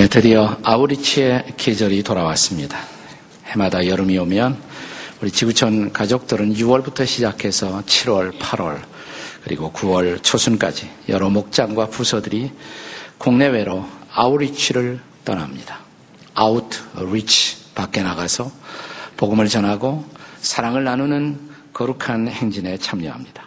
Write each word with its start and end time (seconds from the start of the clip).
네, 0.00 0.08
드디어 0.08 0.56
아우리치의 0.62 1.56
계절이 1.58 2.02
돌아왔습니다. 2.04 2.78
해마다 3.44 3.86
여름이 3.86 4.16
오면 4.16 4.56
우리 5.20 5.30
지구촌 5.30 5.92
가족들은 5.92 6.54
6월부터 6.54 7.06
시작해서 7.06 7.82
7월, 7.84 8.38
8월, 8.38 8.80
그리고 9.44 9.70
9월 9.72 10.22
초순까지 10.22 10.88
여러 11.10 11.28
목장과 11.28 11.88
부서들이 11.88 12.50
국내외로 13.18 13.86
아우리치를 14.14 15.00
떠납니다. 15.26 15.80
아웃리치 16.32 17.74
밖에 17.74 18.02
나가서 18.02 18.50
복음을 19.18 19.48
전하고 19.48 20.06
사랑을 20.40 20.82
나누는 20.82 21.38
거룩한 21.74 22.28
행진에 22.28 22.78
참여합니다. 22.78 23.44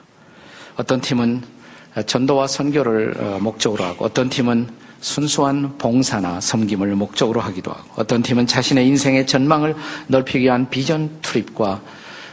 어떤 0.76 1.02
팀은 1.02 1.41
전도와 2.05 2.45
선교를 2.45 3.16
어, 3.17 3.40
목적으로 3.41 3.85
하고 3.85 4.05
어떤 4.05 4.30
팀은 4.30 4.83
순수한 5.03 5.77
봉사나 5.77 6.39
섬김을 6.39 6.95
목적으로 6.95 7.41
하기도 7.41 7.71
하고 7.71 7.84
어떤 7.98 8.23
팀은 8.23 8.48
자신의 8.48 8.88
인생의 8.88 9.27
전망을 9.27 9.75
넓히기 10.07 10.45
위한 10.45 10.70
비전 10.70 11.20
투립과 11.21 11.81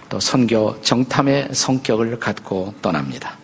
또 0.08 0.20
선교 0.20 0.80
정탐의 0.80 1.48
성격을 1.50 2.20
갖고 2.20 2.72
떠납니다. 2.80 3.36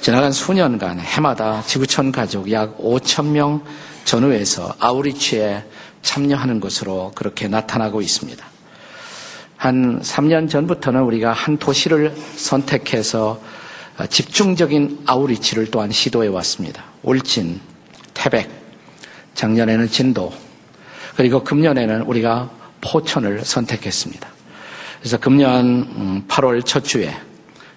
지나간 0.00 0.32
수년간 0.32 0.98
해마다 0.98 1.62
지구촌 1.62 2.10
가족 2.10 2.50
약 2.52 2.78
5천 2.78 3.26
명 3.26 3.62
전후에서 4.06 4.74
아우리치에 4.78 5.62
참여하는 6.00 6.58
것으로 6.60 7.12
그렇게 7.14 7.48
나타나고 7.48 8.00
있습니다. 8.00 8.44
한 9.58 10.00
3년 10.00 10.48
전부터는 10.48 11.02
우리가 11.02 11.34
한 11.34 11.58
도시를 11.58 12.14
선택해서 12.36 13.42
집중적인 14.08 15.02
아우리치를 15.04 15.70
또한 15.70 15.92
시도해 15.92 16.28
왔습니다. 16.28 16.84
울진, 17.02 17.60
태백, 18.24 18.48
작년에는 19.34 19.86
진도, 19.90 20.32
그리고 21.14 21.44
금년에는 21.44 22.02
우리가 22.02 22.48
포천을 22.80 23.44
선택했습니다. 23.44 24.26
그래서 24.98 25.18
금년 25.18 26.24
8월 26.26 26.54
음, 26.54 26.62
첫 26.64 26.82
주에 26.82 27.14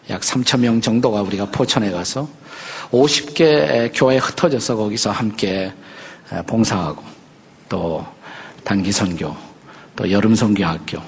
약 0.10 0.22
3천 0.22 0.62
명 0.62 0.80
정도가 0.80 1.22
우리가 1.24 1.48
포천에 1.48 1.92
가서 1.92 2.30
50개 2.92 3.92
교회에 3.94 4.20
흩어져서 4.20 4.78
거기서 4.78 5.12
함께 5.12 5.74
봉사하고 6.46 7.04
또 7.68 8.06
단기 8.64 8.94
선교, 8.94 9.36
또 9.98 10.10
여름 10.10 10.34
선교학교, 10.34 11.00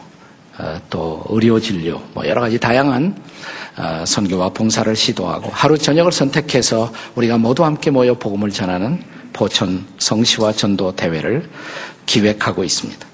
어, 0.57 0.81
또 0.89 1.23
의료 1.29 1.61
진료, 1.61 2.01
뭐 2.13 2.27
여러 2.27 2.41
가지 2.41 2.59
다양한 2.59 3.15
어, 3.77 4.03
선교와 4.05 4.49
봉사를 4.49 4.93
시도하고 4.93 5.49
하루 5.53 5.77
저녁을 5.77 6.11
선택해서 6.11 6.91
우리가 7.15 7.37
모두 7.37 7.63
함께 7.63 7.89
모여 7.89 8.13
복음을 8.15 8.49
전하는 8.49 9.01
포천 9.39 9.87
성시와 9.99 10.51
전도 10.51 10.97
대회를 10.97 11.49
기획하고 12.05 12.65
있습니다. 12.65 13.07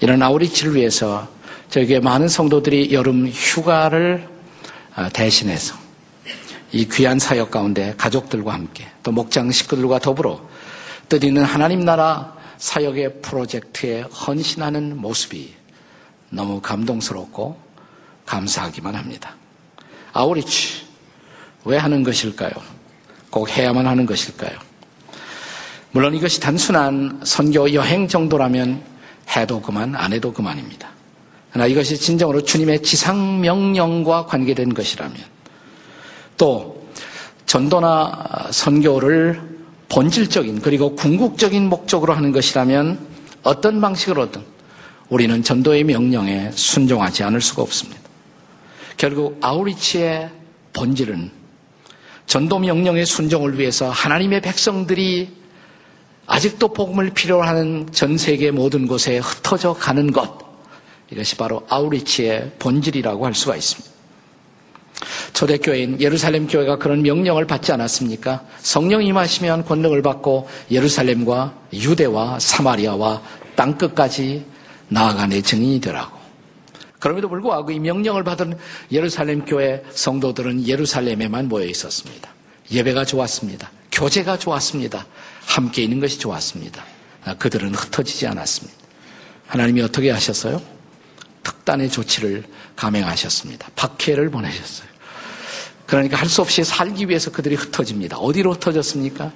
이런 0.00 0.20
아우리치를 0.20 0.74
위해서 0.74 1.28
저에게 1.70 2.00
많은 2.00 2.26
성도들이 2.26 2.92
여름 2.92 3.28
휴가를 3.28 4.28
어, 4.96 5.08
대신해서 5.12 5.76
이 6.72 6.88
귀한 6.88 7.20
사역 7.20 7.52
가운데 7.52 7.94
가족들과 7.96 8.52
함께 8.52 8.88
또 9.04 9.12
목장 9.12 9.52
식구들과 9.52 10.00
더불어 10.00 10.40
뜻있는 11.08 11.44
하나님 11.44 11.84
나라 11.84 12.34
사역의 12.58 13.22
프로젝트에 13.22 14.00
헌신하는 14.00 14.96
모습이 14.96 15.54
너무 16.30 16.60
감동스럽고 16.60 17.56
감사하기만 18.26 18.96
합니다. 18.96 19.36
아우리치 20.12 20.86
왜 21.64 21.76
하는 21.76 22.02
것일까요? 22.02 22.50
꼭 23.30 23.48
해야만 23.48 23.86
하는 23.86 24.06
것일까요? 24.06 24.75
물론 25.92 26.14
이것이 26.14 26.40
단순한 26.40 27.20
선교 27.24 27.72
여행 27.72 28.08
정도라면 28.08 28.82
해도 29.36 29.60
그만, 29.60 29.94
안 29.94 30.12
해도 30.12 30.32
그만입니다. 30.32 30.88
그러나 31.50 31.66
이것이 31.66 31.96
진정으로 31.96 32.42
주님의 32.42 32.82
지상 32.82 33.40
명령과 33.40 34.26
관계된 34.26 34.74
것이라면 34.74 35.16
또 36.36 36.86
전도나 37.46 38.48
선교를 38.50 39.40
본질적인 39.88 40.60
그리고 40.60 40.94
궁극적인 40.96 41.68
목적으로 41.68 42.12
하는 42.12 42.32
것이라면 42.32 42.98
어떤 43.42 43.80
방식으로든 43.80 44.42
우리는 45.08 45.42
전도의 45.42 45.84
명령에 45.84 46.50
순종하지 46.52 47.22
않을 47.22 47.40
수가 47.40 47.62
없습니다. 47.62 48.00
결국 48.96 49.38
아우리치의 49.40 50.30
본질은 50.72 51.30
전도 52.26 52.58
명령의 52.58 53.06
순종을 53.06 53.58
위해서 53.58 53.88
하나님의 53.88 54.40
백성들이 54.40 55.35
아직도 56.26 56.68
복음을 56.68 57.10
필요로 57.10 57.42
하는 57.42 57.88
전 57.92 58.18
세계 58.18 58.50
모든 58.50 58.86
곳에 58.86 59.18
흩어져 59.18 59.72
가는 59.74 60.12
것. 60.12 60.38
이것이 61.10 61.36
바로 61.36 61.64
아우리치의 61.68 62.52
본질이라고 62.58 63.26
할 63.26 63.34
수가 63.34 63.56
있습니다. 63.56 63.96
초대교회인 65.34 66.00
예루살렘 66.00 66.46
교회가 66.46 66.78
그런 66.78 67.02
명령을 67.02 67.46
받지 67.46 67.70
않았습니까? 67.70 68.44
성령 68.58 69.04
임하시면 69.04 69.66
권능을 69.66 70.02
받고 70.02 70.48
예루살렘과 70.70 71.54
유대와 71.72 72.38
사마리아와 72.40 73.22
땅끝까지 73.54 74.44
나아가는 74.88 75.42
증인이 75.42 75.80
되라고. 75.80 76.16
그럼에도 76.98 77.28
불구하고 77.28 77.70
이 77.70 77.78
명령을 77.78 78.24
받은 78.24 78.56
예루살렘 78.90 79.44
교회 79.44 79.82
성도들은 79.90 80.66
예루살렘에만 80.66 81.48
모여 81.48 81.66
있었습니다. 81.66 82.30
예배가 82.72 83.04
좋았습니다. 83.04 83.70
교제가 83.96 84.38
좋았습니다. 84.38 85.06
함께 85.46 85.82
있는 85.82 86.00
것이 86.00 86.18
좋았습니다. 86.18 86.84
아, 87.24 87.34
그들은 87.34 87.74
흩어지지 87.74 88.26
않았습니다. 88.26 88.76
하나님이 89.46 89.80
어떻게 89.80 90.10
하셨어요? 90.10 90.60
특단의 91.42 91.90
조치를 91.90 92.44
감행하셨습니다. 92.76 93.68
박해를 93.74 94.30
보내셨어요. 94.30 94.86
그러니까 95.86 96.18
할 96.18 96.28
수 96.28 96.42
없이 96.42 96.62
살기 96.62 97.08
위해서 97.08 97.30
그들이 97.30 97.54
흩어집니다. 97.54 98.18
어디로 98.18 98.52
흩어졌습니까? 98.54 99.32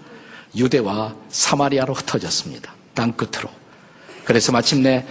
유대와 0.54 1.15
사마리아로 1.31 1.94
흩어졌습니다. 1.94 2.75
땅 2.92 3.12
끝으로. 3.12 3.48
그래서 4.25 4.53
마침내 4.53 5.06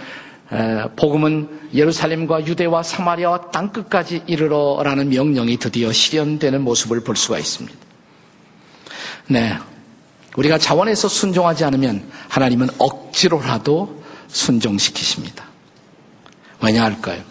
복음은 0.96 1.70
예루살렘과 1.74 2.46
유대와 2.46 2.82
사마리아와 2.84 3.50
땅 3.50 3.72
끝까지 3.72 4.22
이르러라는 4.26 5.08
명령이 5.08 5.56
드디어 5.56 5.92
실현되는 5.92 6.62
모습을 6.62 7.00
볼 7.00 7.16
수가 7.16 7.38
있습니다. 7.38 7.89
네. 9.28 9.56
우리가 10.36 10.58
자원에서 10.58 11.08
순종하지 11.08 11.64
않으면 11.64 12.08
하나님은 12.28 12.68
억지로라도 12.78 14.02
순종시키십니다. 14.28 15.44
왜냐 16.62 16.84
할까요? 16.84 17.22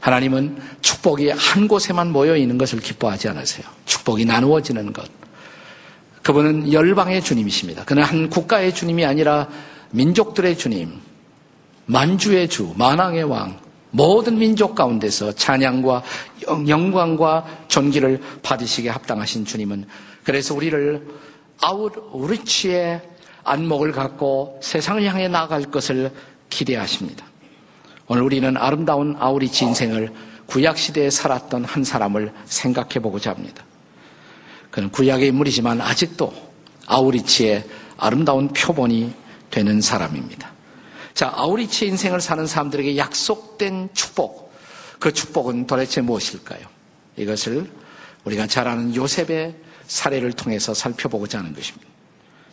하나님은 0.00 0.60
축복이 0.80 1.30
한 1.30 1.66
곳에만 1.66 2.12
모여 2.12 2.36
있는 2.36 2.56
것을 2.58 2.80
기뻐하지 2.80 3.28
않으세요. 3.28 3.66
축복이 3.86 4.24
나누어지는 4.24 4.92
것. 4.92 5.10
그분은 6.22 6.72
열방의 6.72 7.22
주님이십니다. 7.22 7.84
그는 7.84 8.02
한 8.02 8.28
국가의 8.28 8.74
주님이 8.74 9.04
아니라 9.04 9.48
민족들의 9.90 10.56
주님, 10.58 11.00
만주의 11.86 12.48
주, 12.48 12.74
만왕의 12.76 13.24
왕, 13.24 13.58
모든 13.90 14.38
민족 14.38 14.74
가운데서 14.74 15.32
찬양과 15.32 16.02
영광과 16.68 17.46
존귀를 17.68 18.20
받으시게 18.42 18.90
합당하신 18.90 19.46
주님은 19.46 19.86
그래서 20.28 20.54
우리를 20.54 21.08
아우리치의 21.58 23.00
안목을 23.44 23.92
갖고 23.92 24.60
세상을 24.62 25.02
향해 25.04 25.26
나아갈 25.26 25.62
것을 25.62 26.12
기대하십니다. 26.50 27.24
오늘 28.08 28.24
우리는 28.24 28.54
아름다운 28.58 29.16
아우리치 29.18 29.64
인생을 29.64 30.12
구약시대에 30.44 31.08
살았던 31.08 31.64
한 31.64 31.82
사람을 31.82 32.34
생각해 32.44 33.00
보고자 33.00 33.30
합니다. 33.30 33.64
그는 34.70 34.90
구약의 34.90 35.28
인물이지만 35.28 35.80
아직도 35.80 36.30
아우리치의 36.84 37.64
아름다운 37.96 38.48
표본이 38.48 39.10
되는 39.50 39.80
사람입니다. 39.80 40.52
자, 41.14 41.32
아우리치의 41.34 41.92
인생을 41.92 42.20
사는 42.20 42.46
사람들에게 42.46 42.98
약속된 42.98 43.94
축복. 43.94 44.52
그 44.98 45.10
축복은 45.10 45.66
도대체 45.66 46.02
무엇일까요? 46.02 46.66
이것을 47.16 47.70
우리가 48.26 48.46
잘 48.46 48.68
아는 48.68 48.94
요셉의 48.94 49.67
사례를 49.88 50.32
통해서 50.32 50.72
살펴보고자 50.72 51.38
하는 51.38 51.52
것입니다. 51.54 51.88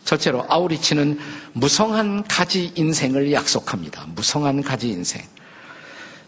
첫째로 0.04 0.44
아우리치는 0.48 1.18
무성한 1.52 2.24
가지 2.24 2.72
인생을 2.74 3.32
약속합니다. 3.32 4.06
무성한 4.14 4.62
가지 4.62 4.88
인생. 4.88 5.22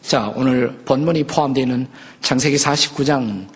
자, 0.03 0.33
오늘 0.35 0.77
본문이 0.85 1.25
포함되어 1.25 1.63
있는 1.63 1.89
창세기 2.21 2.57
49장 2.57 3.47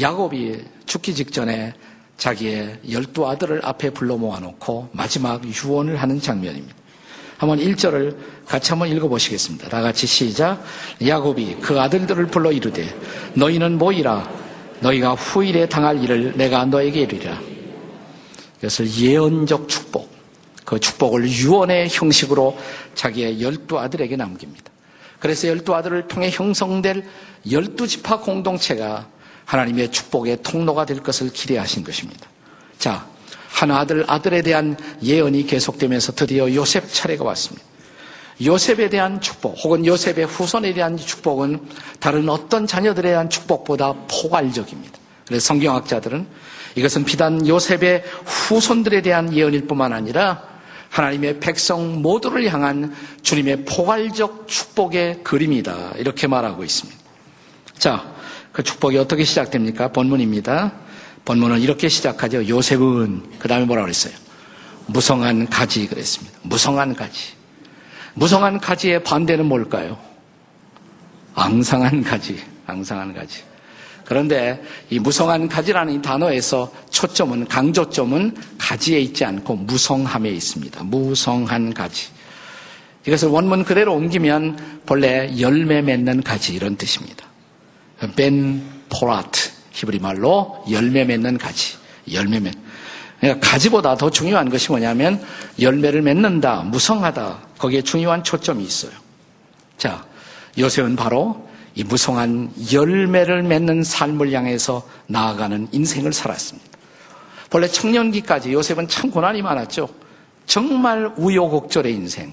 야곱이 0.00 0.62
죽기 0.86 1.14
직전에 1.14 1.74
자기의 2.16 2.80
열두 2.90 3.26
아들을 3.26 3.60
앞에 3.64 3.90
불러 3.90 4.16
모아놓고 4.16 4.90
마지막 4.92 5.42
유언을 5.44 5.96
하는 5.96 6.20
장면입니다. 6.20 6.74
한번 7.38 7.58
1절을 7.58 8.16
같이 8.46 8.70
한번 8.70 8.88
읽어보시겠습니다. 8.88 9.68
다 9.70 9.80
같이 9.80 10.06
시작. 10.06 10.62
야곱이 11.04 11.56
그 11.62 11.80
아들들을 11.80 12.26
불러 12.26 12.52
이르되 12.52 12.86
너희는 13.34 13.78
모이라 13.78 14.39
너희가 14.80 15.14
후일에 15.14 15.68
당할 15.68 16.02
일을 16.02 16.36
내가 16.36 16.64
너에게 16.64 17.00
이르리라. 17.02 17.40
이것을 18.58 18.90
예언적 18.90 19.68
축복. 19.68 20.10
그 20.64 20.78
축복을 20.78 21.28
유언의 21.28 21.88
형식으로 21.90 22.56
자기의 22.94 23.42
열두 23.42 23.78
아들에게 23.78 24.16
남깁니다. 24.16 24.70
그래서 25.18 25.48
열두 25.48 25.74
아들을 25.74 26.08
통해 26.08 26.30
형성될 26.30 27.04
열두 27.50 27.86
지파 27.86 28.20
공동체가 28.20 29.06
하나님의 29.44 29.90
축복의 29.90 30.38
통로가 30.42 30.86
될 30.86 31.02
것을 31.02 31.32
기대하신 31.32 31.82
것입니다. 31.82 32.28
자, 32.78 33.06
한 33.48 33.70
아들, 33.72 34.04
아들에 34.06 34.42
대한 34.42 34.76
예언이 35.02 35.46
계속되면서 35.46 36.12
드디어 36.12 36.52
요셉 36.54 36.90
차례가 36.92 37.24
왔습니다. 37.24 37.69
요셉에 38.44 38.88
대한 38.88 39.20
축복, 39.20 39.56
혹은 39.64 39.84
요셉의 39.84 40.26
후손에 40.26 40.72
대한 40.72 40.96
축복은 40.96 41.60
다른 41.98 42.28
어떤 42.28 42.66
자녀들에 42.66 43.10
대한 43.10 43.28
축복보다 43.28 43.94
포괄적입니다. 44.10 44.98
그래서 45.26 45.46
성경학자들은 45.46 46.26
이것은 46.76 47.04
비단 47.04 47.46
요셉의 47.46 48.04
후손들에 48.24 49.02
대한 49.02 49.34
예언일 49.34 49.66
뿐만 49.66 49.92
아니라 49.92 50.42
하나님의 50.88 51.38
백성 51.40 52.02
모두를 52.02 52.52
향한 52.52 52.94
주님의 53.22 53.64
포괄적 53.64 54.48
축복의 54.48 55.22
그림이다. 55.22 55.92
이렇게 55.98 56.26
말하고 56.26 56.64
있습니다. 56.64 56.98
자, 57.78 58.12
그 58.52 58.62
축복이 58.62 58.98
어떻게 58.98 59.24
시작됩니까? 59.24 59.92
본문입니다. 59.92 60.72
본문은 61.24 61.60
이렇게 61.60 61.88
시작하죠. 61.88 62.48
요셉은, 62.48 63.38
그 63.38 63.46
다음에 63.46 63.66
뭐라 63.66 63.82
그랬어요? 63.82 64.14
무성한 64.86 65.48
가지 65.48 65.86
그랬습니다. 65.86 66.36
무성한 66.42 66.96
가지. 66.96 67.39
무성한 68.14 68.60
가지의 68.60 69.02
반대는 69.04 69.46
뭘까요? 69.46 69.98
앙상한 71.34 72.02
가지, 72.02 72.38
앙상한 72.66 73.14
가지. 73.14 73.42
그런데 74.04 74.60
이 74.90 74.98
무성한 74.98 75.48
가지라는 75.48 75.94
이 75.94 76.02
단어에서 76.02 76.72
초점은, 76.90 77.46
강조점은 77.46 78.36
가지에 78.58 78.98
있지 79.00 79.24
않고 79.24 79.54
무성함에 79.54 80.28
있습니다. 80.30 80.82
무성한 80.82 81.72
가지. 81.72 82.08
이것을 83.06 83.28
원문 83.28 83.64
그대로 83.64 83.94
옮기면 83.94 84.80
본래 84.84 85.32
열매 85.38 85.80
맺는 85.80 86.22
가지 86.22 86.54
이런 86.54 86.76
뜻입니다. 86.76 87.24
벤 88.16 88.62
포라트 88.88 89.50
히브리 89.70 90.00
말로 90.00 90.64
열매 90.70 91.04
맺는 91.04 91.38
가지. 91.38 91.76
열매 92.12 92.40
맺. 92.40 92.52
그러니까 93.20 93.46
가지보다 93.48 93.96
더 93.96 94.10
중요한 94.10 94.48
것이 94.48 94.70
뭐냐면 94.70 95.22
열매를 95.60 96.02
맺는다, 96.02 96.62
무성하다. 96.62 97.38
거기에 97.58 97.82
중요한 97.82 98.24
초점이 98.24 98.64
있어요. 98.64 98.92
자, 99.76 100.04
요셉은 100.58 100.96
바로 100.96 101.48
이 101.74 101.84
무성한 101.84 102.50
열매를 102.72 103.42
맺는 103.42 103.84
삶을 103.84 104.32
향해서 104.32 104.86
나아가는 105.06 105.68
인생을 105.70 106.12
살았습니다. 106.12 106.68
본래 107.50 107.68
청년기까지 107.68 108.52
요셉은 108.52 108.88
참 108.88 109.10
고난이 109.10 109.42
많았죠. 109.42 109.88
정말 110.46 111.12
우여곡절의 111.16 111.92
인생. 111.92 112.32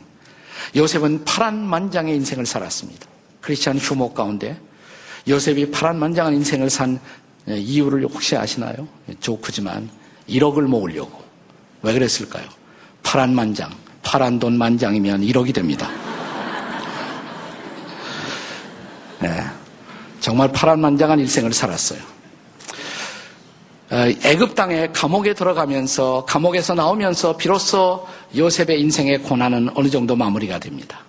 요셉은 0.76 1.26
파란만장의 1.26 2.16
인생을 2.16 2.46
살았습니다. 2.46 3.06
크리스찬 3.42 3.78
휴목 3.78 4.16
가운데 4.16 4.60
요셉이 5.28 5.72
파란만장한 5.72 6.34
인생을 6.36 6.70
산 6.70 7.00
이유를 7.48 8.04
혹시 8.06 8.36
아시나요? 8.36 8.88
조크지만 9.20 9.90
1억을 10.30 10.64
모으려고. 10.64 11.24
왜 11.82 11.94
그랬을까요? 11.94 12.46
파란 13.04 13.34
만장. 13.34 13.72
파란 14.04 14.40
돈 14.40 14.58
만장이면 14.58 15.22
1억이 15.22 15.54
됩니다. 15.54 15.90
네. 19.20 19.44
정말 20.20 20.52
파란 20.52 20.80
만장한 20.80 21.20
일생을 21.20 21.54
살았어요. 21.54 22.00
어, 23.90 23.96
애굽 24.24 24.56
땅에 24.56 24.88
감옥에 24.88 25.34
들어가면서 25.34 26.26
감옥에서 26.26 26.74
나오면서 26.74 27.38
비로소 27.38 28.06
요셉의 28.36 28.82
인생의 28.82 29.24
고난은 29.24 29.70
어느 29.76 29.90
정도 29.90 30.16
마무리가 30.16 30.60
됩니다. 30.60 31.00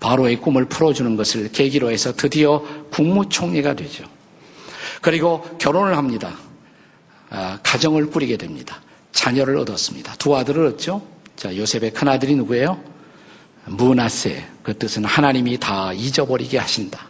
바로의 0.00 0.40
꿈을 0.40 0.64
풀어주는 0.64 1.16
것을 1.16 1.52
계기로 1.52 1.92
해서 1.92 2.12
드디어 2.12 2.60
국무총리가 2.90 3.74
되죠. 3.74 4.04
그리고 5.00 5.42
결혼을 5.58 5.96
합니다. 5.96 6.32
아, 7.34 7.58
가정을 7.62 8.10
꾸리게 8.10 8.36
됩니다. 8.36 8.82
자녀를 9.12 9.56
얻었습니다. 9.56 10.14
두 10.18 10.36
아들을 10.36 10.66
얻죠. 10.66 11.02
자, 11.34 11.56
요셉의 11.56 11.92
큰 11.94 12.08
아들이 12.08 12.34
누구예요? 12.36 12.78
무나세. 13.64 14.44
그 14.62 14.76
뜻은 14.76 15.06
하나님이 15.06 15.58
다 15.58 15.92
잊어버리게 15.94 16.58
하신다. 16.58 17.08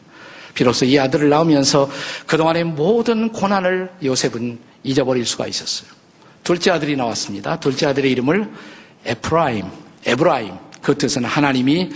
비로소 0.55 0.85
이 0.85 0.99
아들을 0.99 1.29
낳으면서 1.29 1.91
그동안의 2.27 2.65
모든 2.65 3.33
고난을 3.33 3.91
요셉은 4.05 4.61
잊어버릴 4.85 5.27
수가 5.27 5.49
있었어요. 5.49 5.91
둘째 6.45 6.71
아들이 6.71 6.95
나왔습니다. 6.95 7.59
둘째 7.59 7.87
아들의 7.87 8.11
이름을 8.13 8.49
에프라임, 9.05 9.67
에브라임. 10.07 10.55
그 10.83 10.97
뜻은 10.97 11.25
하나님이 11.25 11.91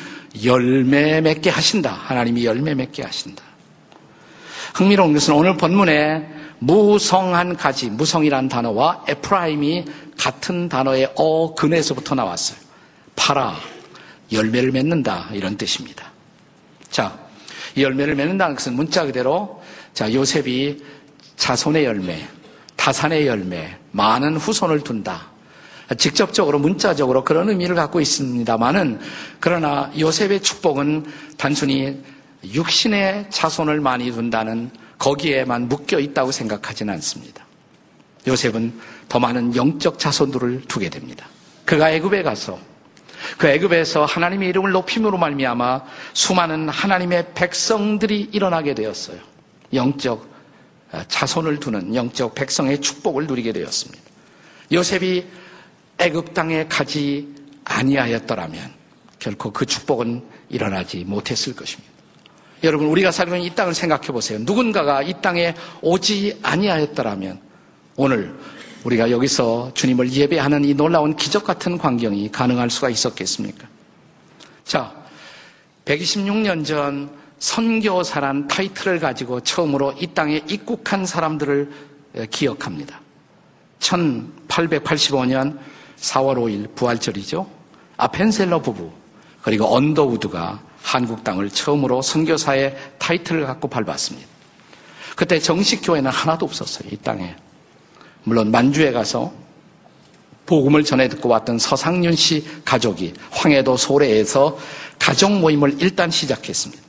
열매 0.45 1.21
맺게 1.21 1.51
하신다. 1.51 1.93
하나님이 1.93 2.45
열매 2.45 2.75
맺게 2.75 3.03
하신다. 3.03 3.43
흥미로운 4.75 5.13
것은 5.13 5.35
오늘 5.35 5.57
본문에 5.57 6.36
무성한 6.59 7.57
가지, 7.57 7.91
무성이란 7.91 8.49
단어와 8.49 9.05
에프라임이 9.09 9.85
같은 10.17 10.69
단어의 10.69 11.13
어근에서부터 11.15 12.15
나왔어요. 12.15 12.59
파라, 13.15 13.57
열매를 14.33 14.73
맺는다. 14.73 15.29
이런 15.33 15.57
뜻입니다. 15.57 16.13
자, 16.91 17.19
이 17.75 17.83
열매를 17.83 18.15
맺는다는 18.15 18.57
것은 18.57 18.75
문자 18.75 19.05
그대로 19.05 19.63
자, 19.93 20.13
요셉이 20.13 20.83
자손의 21.37 21.85
열매, 21.85 22.27
타산의 22.77 23.27
열매, 23.27 23.77
많은 23.93 24.37
후손을 24.37 24.81
둔다. 24.81 25.29
직접적으로 25.99 26.59
문자적으로 26.59 27.23
그런 27.23 27.49
의미를 27.49 27.77
갖고 27.77 28.01
있습니다만은 28.01 28.99
그러나 29.39 29.91
요셉의 29.99 30.43
축복은 30.43 31.07
단순히 31.37 32.03
육신의 32.45 33.27
자손을 33.31 33.81
많이 33.81 34.11
둔다는 34.11 34.71
거기에만 34.99 35.69
묶여 35.69 35.99
있다고 35.99 36.33
생각하지는 36.33 36.95
않습니다. 36.95 37.45
요셉은 38.27 38.79
더 39.09 39.19
많은 39.19 39.55
영적 39.55 39.99
자손들을 39.99 40.63
두게 40.67 40.89
됩니다. 40.89 41.29
그가 41.65 41.91
애굽에 41.93 42.23
가서 42.23 42.59
그 43.39 43.49
애굽에서 43.49 44.05
하나님의 44.05 44.49
이름을 44.51 44.73
높임으로 44.73 45.19
말미암아 45.19 45.85
수많은 46.13 46.69
하나님의 46.69 47.35
백성들이 47.35 48.31
일어나게 48.33 48.75
되었어요. 48.75 49.19
영적 49.73 50.37
자손을 51.09 51.61
두는 51.61 51.95
영적 51.95 52.35
백성의 52.35 52.81
축복을 52.81 53.27
누리게 53.27 53.53
되었습니다. 53.53 54.03
요셉이 54.73 55.27
애굽 55.99 56.35
땅에 56.35 56.67
가지 56.69 57.35
아니하였더라면 57.65 58.73
결코 59.19 59.53
그 59.53 59.67
축복은 59.67 60.25
일어나지 60.49 61.05
못했을 61.05 61.55
것입니다. 61.55 61.96
여러분 62.65 62.89
우리가 62.89 63.11
살고 63.11 63.37
있는 63.37 63.47
이 63.47 63.55
땅을 63.55 63.75
생각해 63.75 64.09
보세요. 64.09 64.39
누군가가 64.41 65.03
이 65.03 65.15
땅에 65.21 65.55
오지 65.83 66.41
아니하였더라면 66.43 67.41
오늘 67.97 68.35
우리가 68.85 69.11
여기서 69.11 69.73
주님을 69.75 70.13
예배하는 70.13 70.65
이 70.65 70.75
놀라운 70.75 71.17
기적 71.17 71.45
같은 71.45 71.77
광경이 71.77 72.31
가능할 72.31 72.71
수가 72.71 72.89
있었겠습니까? 72.89 73.67
자, 74.65 74.95
126년 75.85 76.65
전 76.65 77.11
선교사란 77.39 78.49
타이틀을 78.49 78.99
가지고 79.01 79.41
처음으로 79.41 79.95
이 79.99 80.07
땅에 80.09 80.41
입국한 80.49 81.05
사람들을 81.05 81.71
기억합니다. 82.31 83.01
1885년 83.81 85.59
4월 85.99 86.37
5일 86.37 86.75
부활절이죠. 86.75 87.47
아펜셀러 87.97 88.63
부부 88.63 88.91
그리고 89.43 89.75
언더우드가 89.75 90.63
한국 90.87 91.25
땅을 91.25 91.51
처음으로 91.51 92.01
선교사의 92.01 92.77
타이틀을 92.99 93.45
갖고 93.45 93.67
밟았습니다. 93.67 94.29
그때 95.17 95.41
정식 95.41 95.81
교회는 95.81 96.09
하나도 96.13 96.47
없었어요. 96.47 96.89
이 96.93 96.97
땅에. 96.99 97.35
물론 98.23 98.53
만주에 98.53 98.93
가서 98.93 99.33
복음을 100.47 100.85
전해 100.85 101.09
듣고 101.09 101.29
왔던 101.29 101.59
서상윤 101.59 102.15
씨 102.15 102.47
가족이 102.65 103.15
황해도 103.33 103.77
소래에서 103.77 104.57
가정 105.01 105.41
모임을 105.41 105.77
일단 105.81 106.09
시작했습니다. 106.09 106.81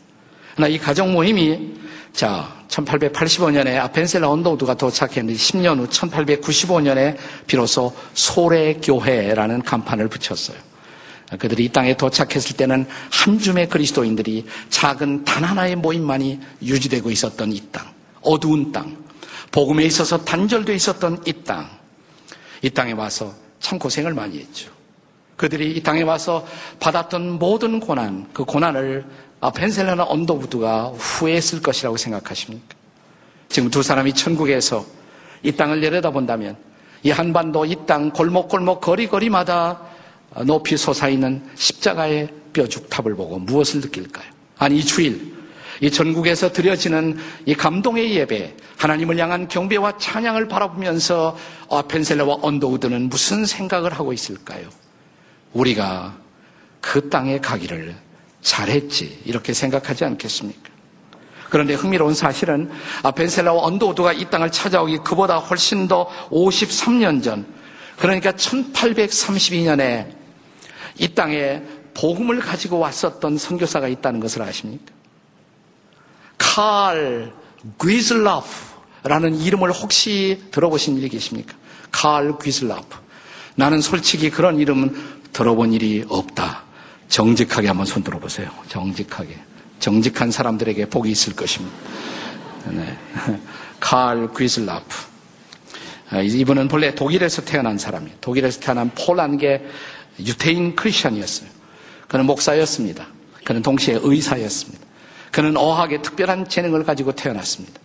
그러나 0.53 0.67
이 0.67 0.77
가정 0.77 1.11
모임이 1.11 1.73
자 2.13 2.55
1885년에 2.67 3.77
아펜셀라 3.77 4.29
언더우드가 4.29 4.75
도착했는데 4.75 5.33
10년 5.33 5.79
후 5.79 5.87
1895년에 5.87 7.17
비로소 7.47 7.91
소래교회라는 8.13 9.63
간판을 9.63 10.07
붙였어요. 10.07 10.66
그들이 11.35 11.65
이 11.65 11.69
땅에 11.69 11.97
도착했을 11.97 12.55
때는 12.55 12.87
한 13.11 13.39
줌의 13.39 13.67
그리스도인들이 13.67 14.45
작은 14.69 15.25
단 15.25 15.43
하나의 15.43 15.75
모임만이 15.75 16.39
유지되고 16.61 17.11
있었던 17.11 17.51
이 17.51 17.61
땅, 17.71 17.85
어두운 18.21 18.71
땅, 18.71 18.95
복음에 19.51 19.83
있어서 19.85 20.23
단절되어 20.23 20.73
있었던 20.75 21.23
이 21.25 21.33
땅, 21.43 21.69
이 22.61 22.69
땅에 22.69 22.93
와서 22.93 23.33
참 23.59 23.77
고생을 23.77 24.13
많이 24.13 24.39
했죠. 24.39 24.71
그들이 25.35 25.73
이 25.75 25.83
땅에 25.83 26.01
와서 26.01 26.47
받았던 26.79 27.39
모든 27.39 27.79
고난, 27.79 28.27
그 28.33 28.45
고난을 28.45 29.05
펜셀라나 29.53 30.05
언더우드가 30.05 30.93
후회했을 30.97 31.61
것이라고 31.61 31.97
생각하십니까? 31.97 32.75
지금 33.49 33.69
두 33.69 33.83
사람이 33.83 34.13
천국에서 34.13 34.85
이 35.43 35.51
땅을 35.51 35.81
내려다본다면 35.81 36.57
이 37.03 37.11
한반도 37.11 37.65
이 37.65 37.75
땅 37.85 38.11
골목골목 38.11 38.81
거리거리마다 38.81 39.79
높이 40.45 40.77
솟아있는 40.77 41.43
십자가의 41.55 42.29
뼈죽탑을 42.53 43.15
보고 43.15 43.39
무엇을 43.39 43.81
느낄까요? 43.81 44.25
아니, 44.57 44.77
이 44.77 44.85
주일, 44.85 45.35
이 45.81 45.91
전국에서 45.91 46.51
드려지는 46.51 47.17
이 47.45 47.53
감동의 47.53 48.15
예배, 48.15 48.55
하나님을 48.77 49.17
향한 49.19 49.47
경배와 49.47 49.97
찬양을 49.97 50.47
바라보면서 50.47 51.37
펜셀러와 51.87 52.39
언더우드는 52.41 53.09
무슨 53.09 53.45
생각을 53.45 53.93
하고 53.93 54.13
있을까요? 54.13 54.69
우리가 55.53 56.17
그 56.81 57.09
땅에 57.09 57.39
가기를 57.39 57.95
잘했지 58.41 59.21
이렇게 59.25 59.53
생각하지 59.53 60.05
않겠습니까? 60.05 60.69
그런데 61.49 61.75
흥미로운 61.75 62.13
사실은 62.13 62.69
펜셀라와 63.15 63.63
언더우드가 63.63 64.13
이 64.13 64.29
땅을 64.29 64.51
찾아오기 64.51 64.99
그보다 64.99 65.37
훨씬 65.37 65.87
더 65.87 66.09
53년 66.29 67.23
전 67.23 67.45
그러니까 67.97 68.31
1832년에 68.33 70.16
이 70.99 71.07
땅에 71.13 71.61
복음을 71.93 72.39
가지고 72.39 72.79
왔었던 72.79 73.37
선교사가 73.37 73.87
있다는 73.87 74.19
것을 74.19 74.41
아십니까? 74.41 74.93
칼 76.37 77.31
귀슬라프라는 77.81 79.35
이름을 79.35 79.71
혹시 79.71 80.43
들어보신 80.51 80.97
일이 80.97 81.09
계십니까? 81.09 81.55
칼 81.91 82.37
귀슬라프. 82.41 82.97
나는 83.55 83.81
솔직히 83.81 84.29
그런 84.29 84.59
이름은 84.59 84.95
들어본 85.33 85.73
일이 85.73 86.05
없다. 86.07 86.63
정직하게 87.09 87.67
한번 87.67 87.85
손 87.85 88.03
들어보세요. 88.03 88.49
정직하게. 88.67 89.35
정직한 89.79 90.31
사람들에게 90.31 90.87
복이 90.89 91.09
있을 91.09 91.35
것입니다. 91.35 91.75
네. 92.69 92.97
칼 93.79 94.29
귀슬라프. 94.35 95.07
아, 96.09 96.21
이분은 96.21 96.67
본래 96.67 96.93
독일에서 96.95 97.41
태어난 97.43 97.77
사람이에요. 97.77 98.15
독일에서 98.21 98.59
태어난 98.59 98.89
폴란계 98.91 99.65
유태인 100.19 100.75
크리스천이었어요. 100.75 101.49
그는 102.07 102.25
목사였습니다. 102.25 103.05
그는 103.43 103.61
동시에 103.61 103.99
의사였습니다. 104.01 104.85
그는 105.31 105.57
어학에 105.57 106.01
특별한 106.01 106.49
재능을 106.49 106.83
가지고 106.83 107.11
태어났습니다. 107.11 107.79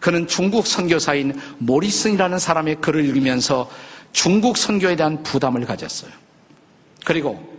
그는 0.00 0.26
중국 0.26 0.66
선교사인 0.66 1.40
모리슨이라는 1.58 2.38
사람의 2.38 2.80
글을 2.80 3.04
읽으면서 3.04 3.70
중국 4.12 4.56
선교에 4.56 4.96
대한 4.96 5.22
부담을 5.22 5.64
가졌어요. 5.64 6.10
그리고 7.04 7.52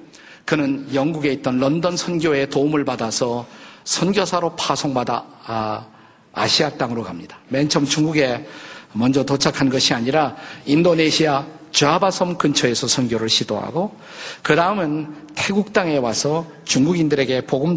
그는 0.45 0.87
영국에 0.93 1.31
있던 1.33 1.59
런던 1.59 1.95
선교의 1.97 2.49
도움을 2.49 2.85
받아서 2.85 3.47
선교사로 3.85 4.55
파송받아 4.55 5.25
아, 5.45 6.47
시아 6.47 6.69
땅으로 6.71 7.03
갑니다. 7.03 7.37
맨 7.49 7.69
처음 7.69 7.85
중국에 7.85 8.45
먼저 8.93 9.23
도착한 9.23 9.69
것이 9.69 9.93
아니라 9.93 10.35
인도네시아 10.65 11.45
좌바섬 11.73 12.37
근처에서 12.37 12.87
선교를 12.87 13.27
시도하고 13.29 13.95
그 14.41 14.55
다음은 14.55 15.13
태국 15.35 15.73
땅에 15.73 15.97
와서 15.97 16.45
중국인들에게 16.65 17.41
복음 17.41 17.75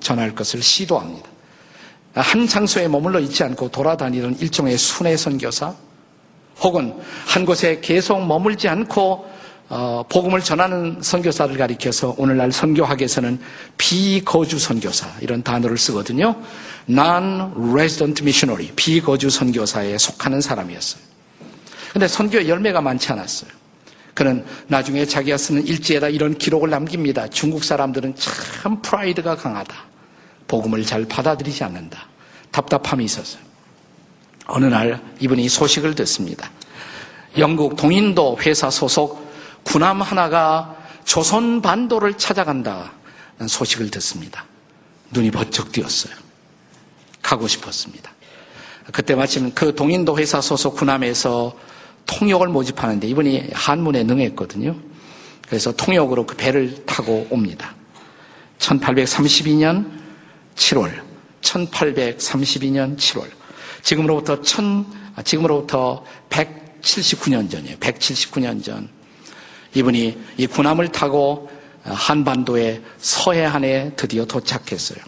전할 0.00 0.34
것을 0.34 0.62
시도합니다. 0.62 1.28
한 2.14 2.46
장소에 2.46 2.88
머물러 2.88 3.20
있지 3.20 3.42
않고 3.44 3.70
돌아다니는 3.70 4.38
일종의 4.38 4.76
순회 4.76 5.16
선교사 5.16 5.74
혹은 6.60 6.94
한 7.26 7.44
곳에 7.44 7.80
계속 7.80 8.24
머물지 8.24 8.68
않고 8.68 9.38
어, 9.70 10.02
복음을 10.08 10.40
전하는 10.40 10.96
선교사를 11.02 11.56
가리켜서 11.56 12.14
오늘날 12.16 12.50
선교학에서는 12.50 13.38
비거주 13.76 14.58
선교사 14.58 15.06
이런 15.20 15.42
단어를 15.42 15.76
쓰거든요. 15.76 16.34
non-resident 16.88 18.22
missionary 18.22 18.72
비거주 18.74 19.28
선교사에 19.28 19.98
속하는 19.98 20.40
사람이었어요. 20.40 21.02
근데 21.98 22.06
선교에 22.06 22.46
열매가 22.46 22.80
많지 22.80 23.10
않았어요. 23.10 23.50
그는 24.14 24.44
나중에 24.68 25.04
자기가 25.04 25.36
쓰는 25.36 25.66
일지에다 25.66 26.08
이런 26.10 26.38
기록을 26.38 26.70
남깁니다. 26.70 27.26
중국 27.26 27.64
사람들은 27.64 28.14
참 28.14 28.80
프라이드가 28.80 29.34
강하다. 29.34 29.74
복음을 30.46 30.84
잘 30.84 31.04
받아들이지 31.06 31.64
않는다. 31.64 32.06
답답함이 32.52 33.04
있었어요. 33.04 33.42
어느 34.46 34.66
날 34.66 35.02
이분이 35.18 35.48
소식을 35.48 35.96
듣습니다. 35.96 36.48
영국 37.36 37.74
동인도 37.74 38.38
회사 38.42 38.70
소속 38.70 39.28
군함 39.64 40.00
하나가 40.00 40.76
조선 41.04 41.60
반도를 41.60 42.16
찾아간다는 42.16 42.88
소식을 43.48 43.90
듣습니다. 43.90 44.44
눈이 45.10 45.32
번쩍 45.32 45.72
띄었어요. 45.72 46.14
가고 47.22 47.48
싶었습니다. 47.48 48.12
그때 48.92 49.16
마침 49.16 49.52
그 49.52 49.74
동인도 49.74 50.16
회사 50.16 50.40
소속 50.40 50.76
군함에서 50.76 51.66
통역을 52.08 52.48
모집하는데 52.48 53.06
이분이 53.06 53.50
한문에 53.52 54.02
능했거든요. 54.02 54.74
그래서 55.46 55.72
통역으로 55.72 56.26
그 56.26 56.36
배를 56.36 56.84
타고 56.84 57.26
옵니다. 57.30 57.74
1832년 58.58 59.88
7월, 60.56 61.00
1832년 61.42 62.96
7월. 62.96 63.28
지금으로부터 63.82 64.42
천, 64.42 64.84
지금으로부터 65.24 66.04
179년 66.30 67.50
전이에요. 67.50 67.76
179년 67.76 68.64
전. 68.64 68.88
이분이 69.74 70.18
이 70.38 70.46
군함을 70.46 70.88
타고 70.88 71.48
한반도의 71.84 72.82
서해안에 72.98 73.92
드디어 73.96 74.24
도착했어요. 74.24 74.98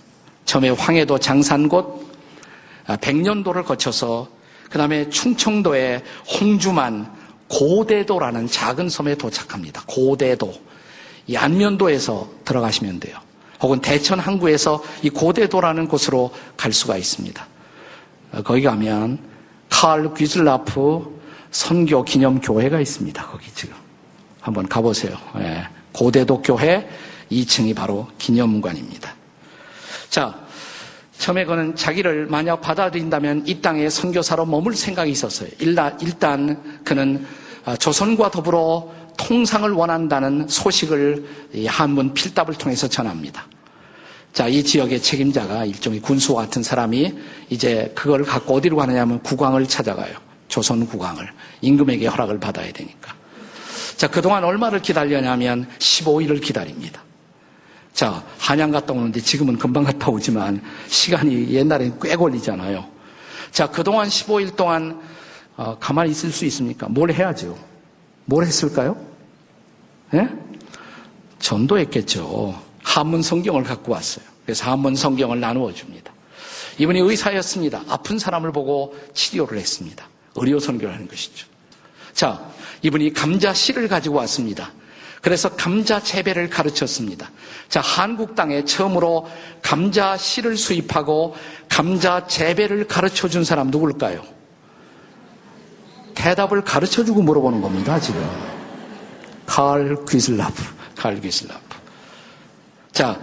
처음에 0.44 0.70
황해도 0.70 1.18
장산곳 1.18 2.08
백년도를 3.00 3.64
거쳐서 3.64 4.28
그 4.70 4.78
다음에 4.78 5.10
충청도의 5.10 6.02
홍주만 6.40 7.12
고대도라는 7.48 8.46
작은 8.46 8.88
섬에 8.88 9.16
도착합니다. 9.16 9.82
고대도. 9.86 10.54
이 11.26 11.36
안면도에서 11.36 12.30
들어가시면 12.44 13.00
돼요. 13.00 13.18
혹은 13.60 13.80
대천 13.80 14.18
항구에서 14.18 14.82
이 15.02 15.10
고대도라는 15.10 15.88
곳으로 15.88 16.32
갈 16.56 16.72
수가 16.72 16.96
있습니다. 16.96 17.46
거기 18.44 18.62
가면 18.62 19.18
칼 19.68 20.14
귀슬라프 20.14 21.20
선교 21.50 22.04
기념 22.04 22.40
교회가 22.40 22.80
있습니다. 22.80 23.26
거기 23.26 23.52
지금. 23.52 23.74
한번 24.40 24.68
가보세요. 24.68 25.16
예. 25.38 25.66
고대도 25.92 26.42
교회 26.42 26.88
2층이 27.30 27.74
바로 27.74 28.08
기념관입니다. 28.18 29.14
자, 30.08 30.34
처음에 31.20 31.44
그는 31.44 31.76
자기를 31.76 32.26
만약 32.30 32.62
받아들인다면 32.62 33.42
이 33.46 33.60
땅에 33.60 33.90
선교사로 33.90 34.46
머물 34.46 34.74
생각이 34.74 35.10
있었어요. 35.10 35.50
일단 35.60 36.80
그는 36.82 37.26
아, 37.66 37.76
조선과 37.76 38.30
더불어 38.30 38.90
통상을 39.18 39.70
원한다는 39.70 40.48
소식을 40.48 41.26
한문 41.66 42.14
필답을 42.14 42.54
통해서 42.54 42.88
전합니다. 42.88 43.46
자, 44.32 44.48
이 44.48 44.64
지역의 44.64 45.02
책임자가 45.02 45.66
일종의 45.66 46.00
군수와 46.00 46.44
같은 46.44 46.62
사람이 46.62 47.12
이제 47.50 47.92
그걸 47.94 48.24
갖고 48.24 48.54
어디로 48.54 48.76
가느냐면 48.76 49.22
국왕을 49.22 49.66
찾아가요. 49.66 50.16
조선 50.48 50.86
국왕을. 50.86 51.30
임금에게 51.60 52.06
허락을 52.06 52.40
받아야 52.40 52.72
되니까. 52.72 53.14
자, 53.98 54.08
그동안 54.08 54.42
얼마를 54.42 54.80
기다렸냐면 54.80 55.68
15일을 55.78 56.40
기다립니다. 56.40 57.02
자, 57.92 58.24
한양 58.38 58.70
갔다 58.70 58.92
오는데 58.92 59.20
지금은 59.20 59.58
금방 59.58 59.84
갔다 59.84 60.08
오지만 60.08 60.62
시간이 60.88 61.50
옛날엔 61.50 61.98
꽤 62.00 62.16
걸리잖아요. 62.16 62.86
자, 63.50 63.66
그동안 63.66 64.08
15일 64.08 64.56
동안 64.56 65.00
어, 65.56 65.76
가만히 65.78 66.12
있을 66.12 66.30
수 66.30 66.44
있습니까? 66.46 66.88
뭘 66.88 67.12
해야죠? 67.12 67.58
뭘 68.24 68.44
했을까요? 68.46 68.96
예? 70.14 70.28
전도했겠죠. 71.38 72.60
한문 72.82 73.22
성경을 73.22 73.64
갖고 73.64 73.92
왔어요. 73.92 74.24
그래서 74.44 74.70
한문 74.70 74.94
성경을 74.94 75.40
나누어 75.40 75.72
줍니다. 75.72 76.12
이분이 76.78 77.00
의사였습니다. 77.00 77.82
아픈 77.88 78.18
사람을 78.18 78.52
보고 78.52 78.96
치료를 79.12 79.58
했습니다. 79.58 80.08
의료 80.36 80.58
선교를 80.58 80.94
하는 80.94 81.06
것이죠. 81.08 81.46
자, 82.14 82.40
이분이 82.82 83.12
감자 83.12 83.52
씨를 83.52 83.88
가지고 83.88 84.16
왔습니다. 84.16 84.72
그래서 85.20 85.50
감자 85.50 86.00
재배를 86.00 86.48
가르쳤습니다. 86.48 87.30
자, 87.68 87.80
한국 87.80 88.34
땅에 88.34 88.64
처음으로 88.64 89.28
감자 89.60 90.16
씨를 90.16 90.56
수입하고 90.56 91.36
감자 91.68 92.26
재배를 92.26 92.86
가르쳐 92.86 93.28
준 93.28 93.44
사람 93.44 93.70
누굴까요? 93.70 94.22
대답을 96.14 96.62
가르쳐 96.62 97.04
주고 97.04 97.22
물어보는 97.22 97.60
겁니다, 97.60 98.00
지금. 98.00 98.26
칼 99.46 99.96
귀슬라프, 100.08 100.62
칼 100.96 101.20
귀슬라프. 101.20 101.76
자, 102.92 103.18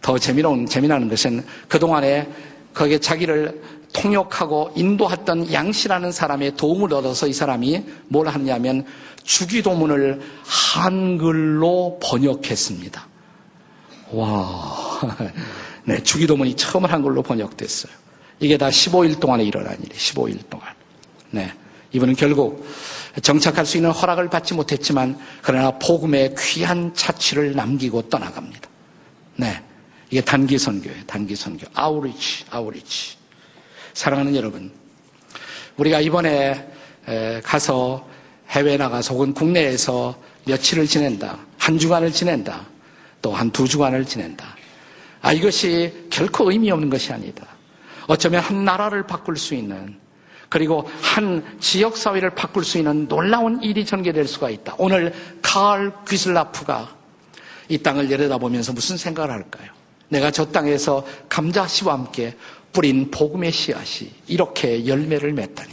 더 0.00 0.18
재미로운, 0.18 0.66
재미나는 0.66 1.08
것은 1.08 1.44
그동안에 1.68 2.28
거기에 2.74 2.98
자기를 2.98 3.60
통역하고 3.92 4.72
인도했던 4.74 5.52
양씨라는 5.52 6.12
사람의 6.12 6.56
도움을 6.56 6.92
얻어서 6.94 7.26
이 7.26 7.32
사람이 7.32 7.84
뭘 8.08 8.26
하느냐면 8.28 8.84
주기도문을 9.24 10.20
한글로 10.44 11.98
번역했습니다. 12.02 13.06
와. 14.12 15.00
네, 15.84 16.02
주기도문이 16.02 16.54
처음 16.54 16.84
한글로 16.84 17.22
번역됐어요. 17.22 17.92
이게 18.40 18.56
다 18.56 18.68
15일 18.68 19.20
동안에 19.20 19.44
일어난 19.44 19.74
일이에요. 19.74 19.98
15일 19.98 20.48
동안. 20.50 20.68
네. 21.30 21.52
이분은 21.92 22.16
결국 22.16 22.66
정착할 23.22 23.66
수 23.66 23.76
있는 23.76 23.90
허락을 23.90 24.30
받지 24.30 24.54
못했지만 24.54 25.18
그러나 25.42 25.70
복음의 25.72 26.34
귀한 26.38 26.94
자취를 26.94 27.54
남기고 27.54 28.08
떠나갑니다. 28.08 28.68
네. 29.36 29.62
이게 30.10 30.20
단기 30.20 30.58
선교예요. 30.58 31.04
단기 31.06 31.34
선교. 31.34 31.66
아우리치, 31.74 32.44
아우리치. 32.50 33.16
사랑하는 33.94 34.34
여러분. 34.36 34.72
우리가 35.76 36.00
이번에 36.00 36.68
가서 37.42 38.06
해외 38.52 38.76
나가서 38.76 39.14
혹은 39.14 39.32
국내에서 39.32 40.16
며칠을 40.46 40.86
지낸다. 40.86 41.38
한 41.58 41.78
주간을 41.78 42.12
지낸다. 42.12 42.66
또 43.22 43.32
한 43.32 43.50
두 43.50 43.68
주간을 43.68 44.04
지낸다. 44.04 44.44
아, 45.22 45.32
이것이 45.32 46.06
결코 46.10 46.50
의미 46.50 46.70
없는 46.70 46.90
것이 46.90 47.12
아니다. 47.12 47.46
어쩌면 48.08 48.42
한 48.42 48.64
나라를 48.64 49.06
바꿀 49.06 49.36
수 49.36 49.54
있는 49.54 49.96
그리고 50.48 50.90
한 51.00 51.42
지역 51.60 51.96
사회를 51.96 52.30
바꿀 52.30 52.64
수 52.64 52.76
있는 52.78 53.06
놀라운 53.08 53.62
일이 53.62 53.86
전개될 53.86 54.26
수가 54.26 54.50
있다. 54.50 54.74
오늘 54.76 55.14
카얼 55.40 55.92
귀슬라프가 56.08 56.94
이 57.68 57.78
땅을 57.78 58.08
내려다보면서 58.08 58.72
무슨 58.72 58.96
생각을 58.96 59.30
할까요? 59.30 59.70
내가 60.08 60.30
저 60.30 60.44
땅에서 60.44 61.06
감자 61.28 61.66
씨와 61.66 61.94
함께 61.94 62.36
뿌린 62.72 63.10
복음의 63.10 63.52
씨앗이 63.52 64.10
이렇게 64.26 64.86
열매를 64.86 65.32
맺다니. 65.32 65.72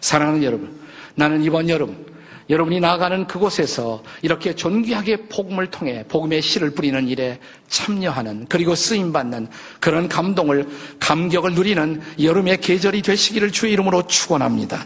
사랑하는 0.00 0.42
여러분, 0.42 0.79
나는 1.14 1.42
이번 1.42 1.68
여름 1.68 2.06
여러분이 2.50 2.80
나아가는 2.80 3.28
그곳에서 3.28 4.02
이렇게 4.22 4.54
존귀하게 4.56 5.28
복음을 5.28 5.70
통해 5.70 6.04
복음의 6.08 6.42
씨를 6.42 6.70
뿌리는 6.70 7.06
일에 7.06 7.38
참여하는 7.68 8.46
그리고 8.48 8.74
쓰임받는 8.74 9.48
그런 9.78 10.08
감동을 10.08 10.68
감격을 10.98 11.54
누리는 11.54 12.02
여름의 12.20 12.60
계절이 12.60 13.02
되시기를 13.02 13.52
주의 13.52 13.72
이름으로 13.72 14.08
축원합니다. 14.08 14.84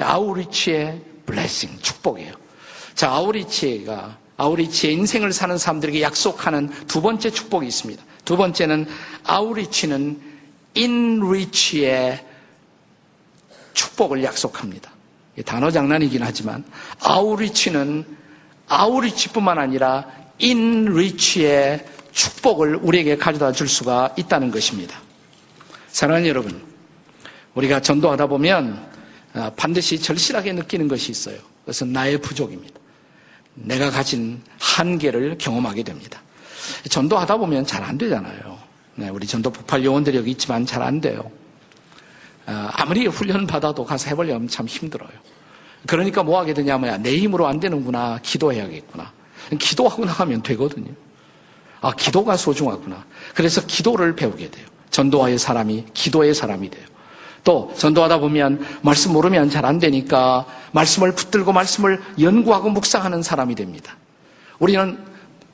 아우리치의 0.00 1.00
블레싱 1.24 1.78
축복이에요. 1.80 2.34
자 2.96 3.10
아우리치가 3.10 4.18
아우리치의 4.36 4.94
인생을 4.94 5.32
사는 5.32 5.56
사람들에게 5.56 6.02
약속하는 6.02 6.68
두 6.88 7.00
번째 7.00 7.30
축복이 7.30 7.64
있습니다. 7.68 8.02
두 8.24 8.36
번째는 8.36 8.86
아우리치는 9.22 10.20
인리치의 10.74 12.24
축복을 13.72 14.24
약속합니다. 14.24 14.93
단어 15.42 15.70
장난이긴 15.70 16.22
하지만 16.22 16.64
아우리치는 17.00 18.04
아우리치뿐만 18.68 19.58
아니라 19.58 20.06
인리치의 20.38 21.86
축복을 22.12 22.76
우리에게 22.76 23.16
가져다 23.16 23.52
줄 23.52 23.68
수가 23.68 24.14
있다는 24.16 24.50
것입니다. 24.50 25.00
사랑하는 25.88 26.28
여러분, 26.28 26.62
우리가 27.54 27.80
전도하다 27.80 28.26
보면 28.28 28.94
아, 29.32 29.50
반드시 29.56 30.00
절실하게 30.00 30.52
느끼는 30.52 30.86
것이 30.88 31.10
있어요. 31.10 31.36
그것은 31.60 31.92
나의 31.92 32.18
부족입니다. 32.18 32.78
내가 33.54 33.90
가진 33.90 34.40
한계를 34.58 35.38
경험하게 35.38 35.82
됩니다. 35.82 36.20
전도하다 36.88 37.36
보면 37.38 37.66
잘 37.66 37.82
안 37.82 37.98
되잖아요. 37.98 38.58
네, 38.96 39.08
우리 39.08 39.26
전도 39.26 39.50
폭발 39.50 39.84
요원들이 39.84 40.16
여기 40.16 40.30
있지만 40.32 40.64
잘 40.64 40.82
안 40.82 41.00
돼요. 41.00 41.30
아, 42.46 42.70
아무리 42.74 43.06
훈련 43.06 43.46
받아도 43.46 43.84
가서 43.84 44.08
해보려면 44.10 44.48
참 44.48 44.66
힘들어요. 44.66 45.10
그러니까 45.86 46.22
뭐 46.22 46.38
하게 46.38 46.54
되냐면 46.54 47.02
내 47.02 47.16
힘으로 47.16 47.46
안 47.46 47.60
되는구나. 47.60 48.18
기도해야겠구나. 48.22 49.12
기도하고 49.58 50.04
나가면 50.04 50.42
되거든요. 50.42 50.90
아, 51.80 51.92
기도가 51.92 52.36
소중하구나. 52.36 53.04
그래서 53.34 53.60
기도를 53.66 54.16
배우게 54.16 54.50
돼요. 54.50 54.66
전도와의 54.90 55.38
사람이 55.38 55.86
기도의 55.92 56.34
사람이 56.34 56.70
돼요. 56.70 56.86
또 57.42 57.70
전도하다 57.76 58.18
보면 58.20 58.64
말씀 58.80 59.12
모르면 59.12 59.50
잘 59.50 59.66
안 59.66 59.78
되니까 59.78 60.46
말씀을 60.72 61.12
붙들고 61.14 61.52
말씀을 61.52 62.02
연구하고 62.18 62.70
묵상하는 62.70 63.22
사람이 63.22 63.54
됩니다. 63.54 63.96
우리는 64.58 64.98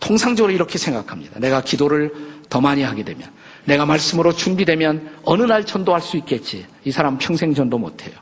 통상적으로 0.00 0.52
이렇게 0.52 0.78
생각합니다. 0.78 1.38
내가 1.38 1.60
기도를 1.60 2.12
더 2.48 2.60
많이 2.60 2.82
하게 2.82 3.04
되면 3.04 3.30
내가 3.64 3.86
말씀으로 3.86 4.32
준비되면 4.32 5.20
어느 5.24 5.42
날 5.44 5.64
전도할 5.64 6.00
수 6.00 6.16
있겠지. 6.16 6.66
이 6.84 6.90
사람 6.90 7.18
평생 7.18 7.54
전도 7.54 7.78
못해요. 7.78 8.14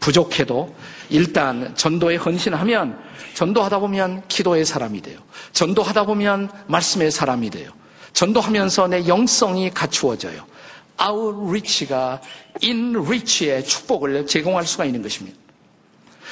부족해도 0.00 0.74
일단 1.08 1.74
전도에 1.76 2.16
헌신하면 2.16 2.98
전도하다 3.34 3.78
보면 3.78 4.22
기도의 4.28 4.64
사람이 4.64 5.00
돼요. 5.00 5.18
전도하다 5.52 6.04
보면 6.04 6.50
말씀의 6.66 7.10
사람이 7.10 7.50
돼요. 7.50 7.70
전도하면서 8.12 8.88
내 8.88 9.06
영성이 9.06 9.70
갖추어져요. 9.70 10.44
아웃리치가 10.96 12.20
인리치의 12.60 13.64
축복을 13.64 14.26
제공할 14.26 14.66
수가 14.66 14.84
있는 14.84 15.02
것입니다. 15.02 15.38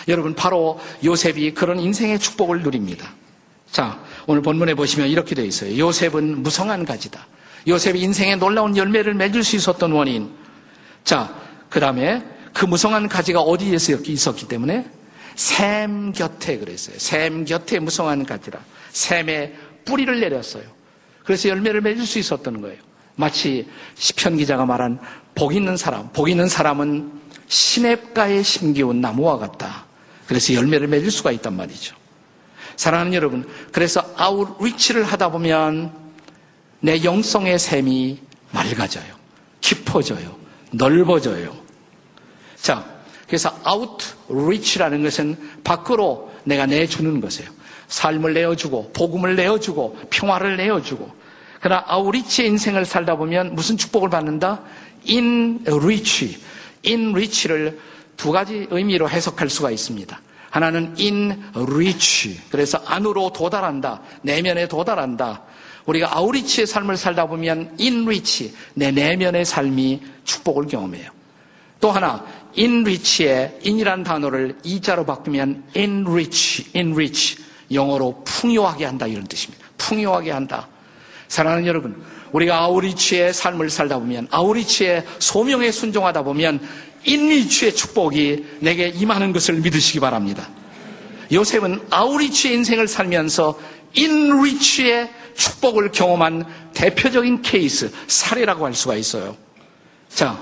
여러분 0.09 0.35
바로 0.35 0.81
요셉이 1.05 1.55
그런 1.55 1.79
인생의 1.79 2.19
축복을 2.19 2.63
누립니다. 2.63 3.15
자, 3.71 3.99
오늘 4.31 4.43
본문에 4.43 4.75
보시면 4.75 5.09
이렇게 5.09 5.35
되어 5.35 5.45
있어요. 5.45 5.77
요셉은 5.77 6.45
무성한 6.45 6.85
가지다. 6.85 7.27
요셉이 7.67 8.01
인생의 8.01 8.37
놀라운 8.37 8.77
열매를 8.77 9.13
맺을 9.15 9.43
수 9.43 9.57
있었던 9.57 9.91
원인. 9.91 10.31
자, 11.03 11.35
그 11.69 11.81
다음에 11.81 12.23
그 12.53 12.65
무성한 12.65 13.09
가지가 13.09 13.41
어디에 13.41 13.75
있었기 13.75 14.47
때문에 14.47 14.89
샘 15.35 16.13
곁에 16.13 16.59
그랬어요. 16.59 16.97
샘 17.01 17.45
곁에 17.45 17.81
무성한 17.81 18.25
가지라. 18.25 18.61
샘에 18.93 19.53
뿌리를 19.85 20.21
내렸어요. 20.21 20.63
그래서 21.25 21.49
열매를 21.49 21.81
맺을 21.81 22.07
수 22.07 22.21
있었던 22.21 22.61
거예요. 22.61 22.79
마치 23.17 23.67
시편 23.97 24.37
기자가 24.37 24.65
말한 24.65 25.01
복 25.35 25.57
있는 25.57 25.77
사람, 25.77 26.09
복 26.13 26.29
있는 26.29 26.47
사람은 26.47 27.11
시냇가에 27.49 28.45
심기운 28.45 29.01
나무와 29.01 29.39
같다. 29.39 29.87
그래서 30.29 30.55
열매를 30.55 30.87
맺을 30.87 31.11
수가 31.11 31.33
있단 31.33 31.57
말이죠. 31.57 32.00
사랑하는 32.81 33.13
여러분, 33.13 33.47
그래서 33.73 34.03
아웃리치를 34.17 35.05
하다 35.05 35.33
보면 35.33 35.93
내 36.81 37.05
영성의 37.05 37.59
샘이 37.59 38.19
맑아져요. 38.53 39.05
깊어져요. 39.61 40.35
넓어져요. 40.73 41.55
자, 42.57 42.83
그래서 43.27 43.55
아웃리치라는 43.65 45.03
것은 45.03 45.37
밖으로 45.63 46.33
내가 46.45 46.65
내주는 46.65 47.21
것이에요. 47.21 47.51
삶을 47.89 48.33
내어주고, 48.33 48.93
복음을 48.95 49.37
내어주고, 49.37 49.99
평화를 50.09 50.57
내어주고. 50.57 51.15
그러나 51.61 51.85
아웃리치의 51.87 52.49
인생을 52.49 52.87
살다 52.87 53.17
보면 53.17 53.57
무슨 53.57 53.77
축복을 53.77 54.09
받는다? 54.09 54.63
인리치. 55.05 56.41
인리치를 56.81 57.79
두 58.17 58.33
가지 58.33 58.67
의미로 58.71 59.11
해석할 59.11 59.51
수가 59.51 59.71
있습니다. 59.71 60.19
하나는 60.51 60.95
in 60.99 61.43
reach. 61.55 62.41
그래서 62.51 62.81
안으로 62.85 63.33
도달한다. 63.33 64.01
내면에 64.23 64.69
도달한다. 64.69 65.43
우리가 65.87 66.17
아우리치의 66.17 66.67
삶을 66.67 66.97
살다 66.97 67.27
보면 67.27 67.77
in 67.81 68.03
reach. 68.03 68.53
내 68.75 68.91
내면의 68.91 69.45
삶이 69.45 70.03
축복을 70.25 70.67
경험해요. 70.67 71.11
또 71.81 71.91
하나, 71.91 72.25
in 72.59 72.83
reach의 72.83 73.61
in이라는 73.65 74.05
단어를 74.05 74.59
이자로 74.63 75.07
바꾸면 75.07 75.65
enrich, 75.75 76.71
enrich. 76.75 77.43
영어로 77.73 78.23
풍요하게 78.25 78.85
한다. 78.85 79.07
이런 79.07 79.25
뜻입니다. 79.27 79.65
풍요하게 79.79 80.33
한다. 80.33 80.69
사랑하는 81.29 81.67
여러분, 81.67 82.03
우리가 82.33 82.59
아우리치의 82.59 83.33
삶을 83.33 83.71
살다 83.71 83.99
보면, 83.99 84.27
아우리치의 84.31 85.07
소명에 85.21 85.71
순종하다 85.71 86.23
보면 86.23 86.61
인리치의 87.05 87.75
축복이 87.75 88.47
내게 88.61 88.89
임하는 88.89 89.33
것을 89.33 89.55
믿으시기 89.55 90.01
바랍니다. 90.01 90.49
요셉은 91.33 91.87
아우리치의 91.91 92.55
인생을 92.55 92.89
살면서 92.89 93.59
인리치의 93.95 95.11
축복을 95.37 95.93
경험한 95.93 96.45
대표적인 96.75 97.43
케이스, 97.43 97.91
사례라고 98.07 98.67
할 98.67 98.75
수가 98.75 98.97
있어요. 98.97 99.37
자, 100.09 100.39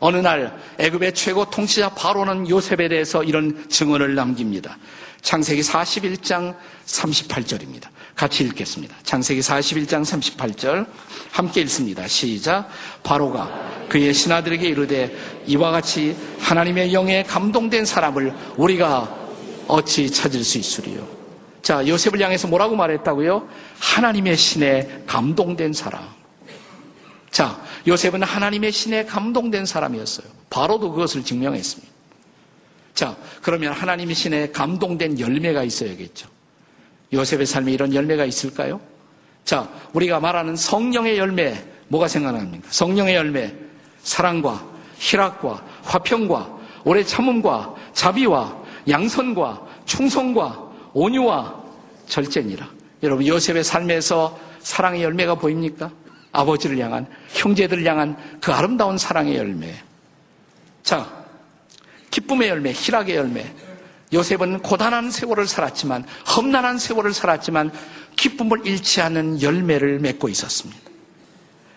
어느 0.00 0.16
날 0.16 0.58
애굽의 0.78 1.14
최고 1.14 1.48
통치자 1.48 1.90
바로는 1.90 2.48
요셉에 2.48 2.88
대해서 2.88 3.22
이런 3.22 3.68
증언을 3.68 4.14
남깁니다. 4.14 4.76
창세기 5.22 5.62
41장 5.62 6.54
38절입니다. 6.86 7.88
같이 8.14 8.44
읽겠습니다. 8.44 8.96
창세기 9.02 9.40
41장 9.40 10.04
38절 10.04 10.86
함께 11.32 11.62
읽습니다. 11.62 12.06
시작. 12.06 12.68
바로가 13.02 13.86
그의 13.88 14.14
신하들에게 14.14 14.68
이르되 14.68 15.16
이와 15.46 15.72
같이 15.72 16.16
하나님의 16.38 16.92
영에 16.92 17.24
감동된 17.24 17.84
사람을 17.84 18.32
우리가 18.56 19.24
어찌 19.66 20.10
찾을 20.10 20.44
수 20.44 20.58
있으리요. 20.58 21.06
자, 21.62 21.86
요셉을 21.86 22.20
향해서 22.20 22.46
뭐라고 22.46 22.76
말했다고요? 22.76 23.48
하나님의 23.80 24.36
신에 24.36 25.02
감동된 25.06 25.72
사람. 25.72 26.06
자, 27.30 27.60
요셉은 27.86 28.22
하나님의 28.22 28.70
신에 28.70 29.04
감동된 29.06 29.66
사람이었어요. 29.66 30.26
바로도 30.50 30.92
그것을 30.92 31.24
증명했습니다. 31.24 31.92
자, 32.94 33.16
그러면 33.42 33.72
하나님의 33.72 34.14
신에 34.14 34.50
감동된 34.50 35.18
열매가 35.18 35.64
있어야겠죠. 35.64 36.28
요셉의 37.14 37.46
삶에 37.46 37.72
이런 37.72 37.94
열매가 37.94 38.24
있을까요? 38.24 38.80
자, 39.44 39.68
우리가 39.92 40.20
말하는 40.20 40.56
성령의 40.56 41.18
열매, 41.18 41.62
뭐가 41.88 42.08
생각납니까? 42.08 42.68
성령의 42.70 43.14
열매, 43.14 43.52
사랑과 44.02 44.64
희락과 44.98 45.62
화평과 45.82 46.58
오래 46.84 47.02
참음과 47.02 47.74
자비와 47.92 48.62
양선과 48.88 49.66
충성과 49.86 50.72
온유와 50.92 51.62
절제니라. 52.06 52.68
여러분 53.02 53.26
요셉의 53.26 53.64
삶에서 53.64 54.38
사랑의 54.60 55.02
열매가 55.02 55.36
보입니까? 55.36 55.90
아버지를 56.32 56.78
향한 56.78 57.06
형제들을 57.28 57.84
향한 57.86 58.16
그 58.40 58.52
아름다운 58.52 58.98
사랑의 58.98 59.36
열매. 59.36 59.74
자, 60.82 61.24
기쁨의 62.10 62.48
열매, 62.48 62.72
희락의 62.72 63.16
열매. 63.16 63.52
요셉은 64.12 64.60
고단한 64.60 65.10
세월을 65.10 65.46
살았지만 65.46 66.04
험난한 66.36 66.78
세월을 66.78 67.12
살았지만 67.12 67.72
기쁨을 68.16 68.66
잃지 68.66 69.00
않는 69.00 69.42
열매를 69.42 69.98
맺고 69.98 70.28
있었습니다. 70.28 70.84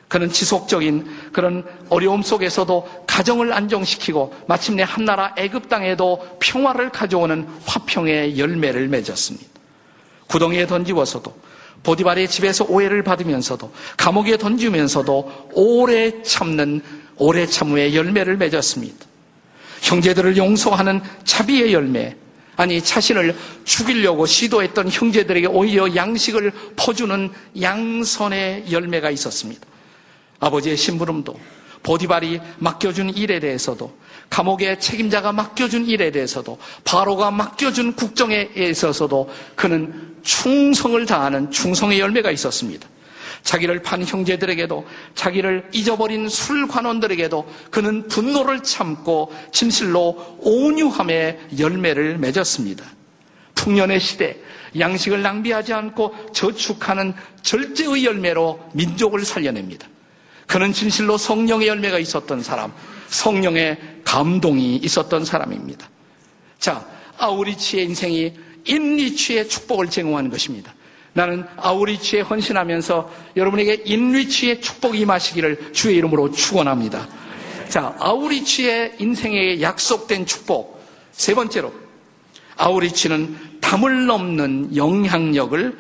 그는 0.08 0.32
지속적인 0.32 1.32
그런 1.34 1.66
어려움 1.90 2.22
속에서도 2.22 3.06
가정을 3.08 3.52
안정시키고 3.52 4.34
마침내 4.48 4.84
한나라 4.84 5.34
애굽 5.38 5.68
땅에도 5.68 6.38
평화를 6.40 6.90
가져오는 6.92 7.46
화평의 7.66 8.40
열매를 8.40 8.88
맺었습니다. 8.88 9.48
구덩이에 10.28 10.68
던지워서도 10.68 11.48
보디발의 11.84 12.30
집에서 12.30 12.66
오해를 12.66 13.04
받으면서도 13.04 13.72
감옥에 13.98 14.38
던지면서도 14.38 15.50
오래 15.54 16.22
참는 16.24 16.82
오래 17.18 17.46
참음의 17.46 17.96
열매를 17.96 18.38
맺었습니다. 18.38 19.06
형제들을 19.82 20.38
용서하는 20.38 21.02
자비의 21.24 21.74
열매, 21.74 22.16
아니 22.56 22.82
자신을 22.82 23.36
죽이려고 23.63 24.26
시도했던 24.26 24.90
형제들에게 24.90 25.48
오히려 25.48 25.96
양식을 25.96 26.52
퍼주는 26.76 27.32
양선의 27.62 28.72
열매가 28.72 29.12
있었습니다. 29.12 29.66
아버지의 30.40 30.76
심부름도 30.76 31.40
보디발이 31.84 32.42
맡겨준 32.58 33.12
일에 33.12 33.40
대해서도 33.40 33.96
감옥의 34.30 34.80
책임자가 34.80 35.32
맡겨준 35.32 35.86
일에 35.86 36.12
대해서도 36.12 36.58
바로가 36.84 37.32
맡겨준 37.32 37.94
국정에 37.94 38.50
있어서도 38.56 39.30
그는 39.56 40.16
충성을 40.24 41.06
다하는 41.06 41.50
충성의 41.52 42.00
열매가 42.00 42.32
있었습니다. 42.32 42.88
자기를 43.48 43.82
판 43.82 44.04
형제들에게도 44.04 44.86
자기를 45.16 45.70
잊어버린 45.72 46.28
술관원들에게도 46.28 47.50
그는 47.72 48.06
분노를 48.10 48.62
참고 48.62 49.32
진실로 49.54 50.38
온유함의 50.40 51.40
열매를 51.58 52.18
맺었습니다. 52.18 52.84
풍년의 53.56 54.02
시대 54.02 54.38
양식을 54.78 55.22
낭비하지 55.22 55.72
않고 55.72 56.14
저축하는 56.34 57.14
절제의 57.42 58.04
열매로 58.04 58.70
민족을 58.74 59.24
살려냅니다. 59.24 59.88
그는 60.46 60.74
진실로 60.74 61.18
성령의 61.18 61.70
열매가 61.70 62.00
있었던 62.00 62.44
사람, 62.44 62.74
성령의 63.08 63.78
감동이 64.04 64.76
있었던 64.76 65.24
사람입니다. 65.24 65.90
자, 66.60 66.86
아우리치의 67.18 67.86
인생이 67.86 68.34
인리치의 68.66 69.48
축복을 69.48 69.90
제공하는 69.90 70.30
것입니다. 70.30 70.74
나는 71.17 71.43
아우리치에 71.58 72.21
헌신하면서 72.21 73.12
여러분에게 73.38 73.82
인리치의 73.86 74.62
축복이 74.62 74.99
임하시기를 74.99 75.73
주의 75.73 75.97
이름으로 75.97 76.32
축원합니다. 76.32 77.08
자, 77.69 77.95
아우리치의 77.97 78.97
인생에 78.99 79.60
약속된 79.60 80.27
축복. 80.27 80.80
세 81.12 81.34
번째로 81.34 81.73
아우리치는 82.56 83.58
담을 83.62 84.06
넘는 84.06 84.75
영향력을 84.75 85.75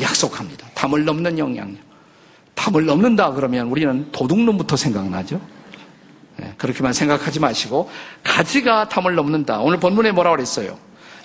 약속합니다. 0.00 0.66
담을 0.74 1.04
넘는 1.04 1.38
영향력. 1.38 1.78
담을 2.56 2.84
넘는다 2.84 3.32
그러면 3.34 3.68
우리는 3.68 4.10
도둑놈부터 4.10 4.74
생각나죠. 4.74 5.40
네, 6.36 6.52
그렇게만 6.56 6.92
생각하지 6.92 7.38
마시고 7.38 7.88
가지가 8.24 8.88
담을 8.88 9.14
넘는다. 9.14 9.60
오늘 9.60 9.78
본문에 9.78 10.10
뭐라고 10.10 10.34
그랬어요? 10.34 10.76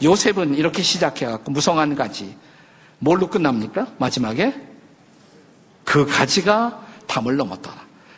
요셉은 0.03 0.53
이렇게 0.53 0.83
시작해갖고 0.83 1.51
무성한 1.51 1.95
가지. 1.95 2.35
뭘로 2.99 3.27
끝납니까? 3.27 3.87
마지막에 3.97 4.53
그 5.83 6.05
가지가 6.05 6.85
담을 7.07 7.35
넘었다. 7.37 7.71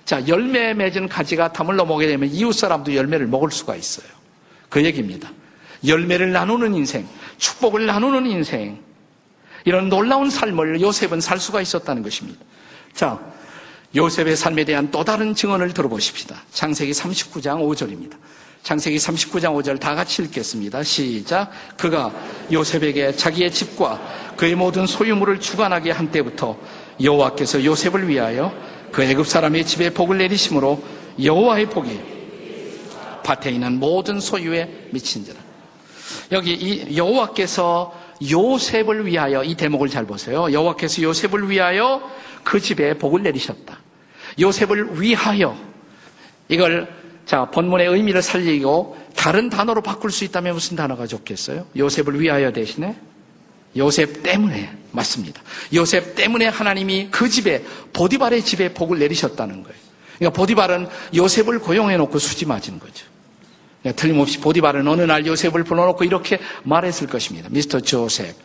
자, 0.06 0.26
열매 0.28 0.74
맺은 0.74 1.10
가지가 1.10 1.52
담을 1.52 1.76
넘어게 1.76 2.08
되면 2.08 2.30
이웃 2.30 2.54
사람도 2.54 2.96
열매를 2.96 3.28
먹을 3.28 3.52
수가 3.52 3.76
있어요. 3.76 4.08
그 4.70 4.84
얘기입니다. 4.84 5.30
열매를 5.86 6.32
나누는 6.32 6.74
인생, 6.76 7.08
축복을 7.38 7.86
나누는 7.86 8.26
인생, 8.26 8.80
이런 9.66 9.90
놀라운 9.90 10.30
삶을 10.30 10.80
요셉은 10.80 11.20
살 11.20 11.40
수가 11.40 11.62
있었다는 11.62 12.02
것입니다. 12.04 12.40
자, 12.94 13.20
요셉의 13.96 14.38
삶에 14.38 14.64
대한 14.64 14.90
또 14.92 15.04
다른 15.04 15.36
증언을 15.36 15.74
들어보십시다. 15.74 16.42
창세기 16.52 16.94
39장 16.94 17.60
5절입니다. 17.60 18.14
창세기 18.64 18.98
39장 18.98 19.56
5절 19.56 19.80
다 19.80 19.96
같이 19.96 20.22
읽겠습니다. 20.24 20.84
시작. 20.84 21.52
그가 21.78 22.12
요셉에게 22.52 23.16
자기의 23.16 23.52
집과 23.52 24.36
그의 24.36 24.56
모든 24.56 24.86
소유물을 24.86 25.40
주관하게 25.40 25.92
한 25.92 26.12
때부터 26.12 26.58
여호와께서 27.02 27.64
요셉을 27.64 28.08
위하여 28.08 28.54
그 28.92 29.04
애굽 29.04 29.26
사람의 29.28 29.66
집에 29.66 29.90
복을 29.90 30.18
내리심으로 30.18 30.84
여호와의 31.24 31.70
복이 31.70 32.00
밭에 33.24 33.52
있는 33.52 33.80
모든 33.80 34.20
소유에 34.20 34.90
미친지라. 34.92 35.38
여기 36.32 36.54
이 36.54 36.98
여호와께서 36.98 37.94
요셉을 38.30 39.06
위하여 39.06 39.44
이 39.44 39.56
대목을 39.56 39.90
잘 39.90 40.06
보세요. 40.06 40.52
여호와께서 40.52 41.02
요셉을 41.02 41.50
위하여 41.50 42.02
그 42.44 42.60
집에 42.60 42.94
복을 42.98 43.24
내리셨다. 43.24 43.78
요셉을 44.40 45.02
위하여 45.02 45.58
이걸 46.50 46.88
자 47.28 47.46
본문의 47.46 47.88
의미를 47.88 48.22
살리고 48.22 48.98
다른 49.16 49.50
단어로 49.50 49.82
바꿀 49.82 50.12
수 50.12 50.24
있다면 50.24 50.54
무슨 50.54 50.78
단어가 50.78 51.06
좋겠어요? 51.06 51.68
요셉을 51.76 52.20
위하여 52.22 52.54
대신에 52.54 52.96
요셉 53.76 54.24
때문에 54.24 54.72
맞습니다. 54.92 55.42
요셉 55.74 56.16
때문에 56.16 56.48
하나님이 56.48 57.10
그 57.12 57.28
집에 57.30 57.64
보디발의 57.92 58.44
집에 58.44 58.74
복을 58.74 59.00
내리셨다는 59.00 59.62
거예요. 59.62 59.78
그러니까 60.16 60.38
보디발은 60.38 60.88
요셉을 61.14 61.60
고용해 61.60 61.98
놓고 61.98 62.18
수지 62.18 62.46
맞은 62.46 62.80
거죠. 62.80 63.06
그러니까 63.82 64.02
틀림없이 64.02 64.40
보디발은 64.40 64.88
어느 64.88 65.02
날 65.02 65.28
요셉을 65.28 65.66
불러놓고 65.66 66.06
이렇게 66.06 66.40
말했을 66.64 67.08
것입니다. 67.08 67.50
미스터 67.52 67.82
조셉. 67.82 68.36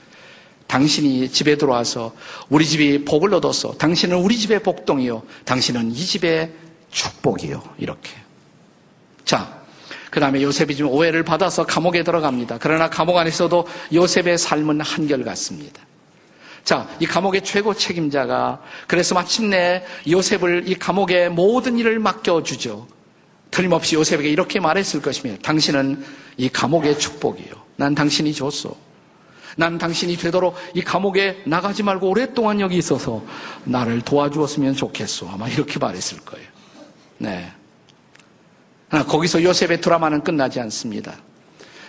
당신이 0.67 1.29
집에 1.31 1.57
들어와서 1.57 2.15
우리 2.49 2.67
집이 2.67 3.05
복을 3.05 3.33
얻었어. 3.35 3.75
당신은 3.75 4.17
우리 4.17 4.37
집의 4.37 4.65
복동이요. 4.65 5.23
당신은 5.45 5.93
이 5.93 5.95
집의 5.95 6.51
축복이요. 6.91 7.63
이렇게. 7.79 8.22
자, 9.25 9.63
그 10.11 10.21
다음에 10.21 10.43
요셉이 10.43 10.77
좀 10.77 10.89
오해를 10.89 11.23
받아서 11.23 11.65
감옥에 11.65 12.03
들어갑니다. 12.03 12.59
그러나 12.61 12.91
감옥 12.91 13.17
안에서도 13.17 13.67
요셉의 13.95 14.37
삶은 14.37 14.81
한결같습니다. 14.81 15.81
자, 16.65 16.89
이 17.01 17.07
감옥의 17.07 17.43
최고 17.43 17.75
책임자가 17.75 18.61
그래서 18.87 19.15
마침내 19.15 19.85
요셉을 20.09 20.65
이 20.67 20.75
감옥의 20.75 21.31
모든 21.31 21.79
일을 21.79 21.99
맡겨주죠. 21.99 22.87
틀림없이 23.51 23.97
요셉에게 23.97 24.31
이렇게 24.31 24.61
말했을 24.61 25.03
것이며 25.03 25.37
당신은 25.43 26.05
이 26.37 26.49
감옥의 26.49 26.99
축복이요. 26.99 27.55
난 27.77 27.95
당신이 27.95 28.33
줬어. 28.35 28.75
난 29.57 29.77
당신이 29.77 30.17
되도록 30.17 30.57
이 30.75 30.83
감옥에 30.83 31.43
나가지 31.45 31.83
말고 31.83 32.09
오랫동안 32.09 32.61
여기 32.61 32.77
있어서 32.79 33.23
나를 33.65 34.01
도와주었으면 34.03 34.75
좋겠소. 34.75 35.29
아마 35.29 35.49
이렇게 35.49 35.79
말했을 35.79 36.21
거예요. 36.21 36.47
네. 37.19 37.53
거기서 39.01 39.43
요셉의 39.43 39.81
드라마는 39.81 40.23
끝나지 40.23 40.61
않습니다. 40.61 41.15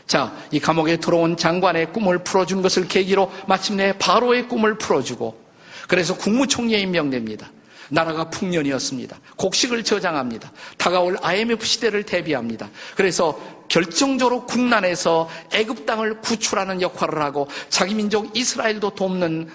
자, 0.08 0.34
이 0.52 0.60
감옥에 0.60 0.98
들어온 0.98 1.36
장관의 1.38 1.92
꿈을 1.92 2.20
풀어준 2.20 2.62
것을 2.62 2.88
계기로 2.88 3.32
마침내 3.48 3.98
바로의 3.98 4.48
꿈을 4.48 4.78
풀어주고 4.78 5.42
그래서 5.88 6.16
국무총리에 6.16 6.80
임명됩니다. 6.80 7.52
나라가 7.90 8.30
풍년이었습니다. 8.30 9.20
곡식을 9.38 9.84
저장합니다. 9.84 10.52
다가올 10.78 11.18
IMF 11.22 11.66
시대를 11.66 12.04
대비합니다. 12.04 12.70
그래서 12.96 13.40
결정적으로 13.68 14.46
국난에서 14.46 15.30
애굽 15.54 15.86
땅을 15.86 16.22
구출하는 16.22 16.82
역할을 16.82 17.22
하고 17.22 17.48
자기 17.70 17.94
민족 17.94 18.36
이스라엘도 18.36 18.92
돕는 18.92 19.50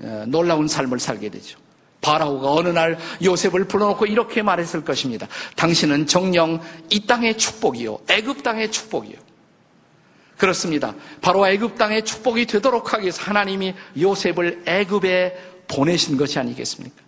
어, 0.00 0.24
놀라운 0.26 0.66
삶을 0.66 0.98
살게 0.98 1.28
되죠. 1.28 1.58
바라오가 2.04 2.52
어느 2.52 2.68
날 2.68 2.98
요셉을 3.22 3.64
불러놓고 3.64 4.04
이렇게 4.04 4.42
말했을 4.42 4.84
것입니다. 4.84 5.26
당신은 5.56 6.06
정령 6.06 6.60
이 6.90 7.06
땅의 7.06 7.38
축복이요. 7.38 8.00
애굽 8.08 8.42
땅의 8.42 8.70
축복이요. 8.70 9.16
그렇습니다. 10.36 10.94
바로 11.22 11.48
애굽 11.48 11.78
땅의 11.78 12.04
축복이 12.04 12.44
되도록 12.46 12.92
하기 12.92 13.04
위해서 13.04 13.22
하나님이 13.22 13.74
요셉을 13.98 14.64
애굽에 14.66 15.38
보내신 15.66 16.18
것이 16.18 16.38
아니겠습니까? 16.38 17.02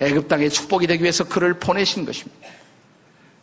애굽 0.00 0.28
땅의 0.28 0.50
축복이 0.50 0.86
되기 0.86 1.02
위해서 1.02 1.24
그를 1.24 1.58
보내신 1.58 2.04
것입니다. 2.04 2.48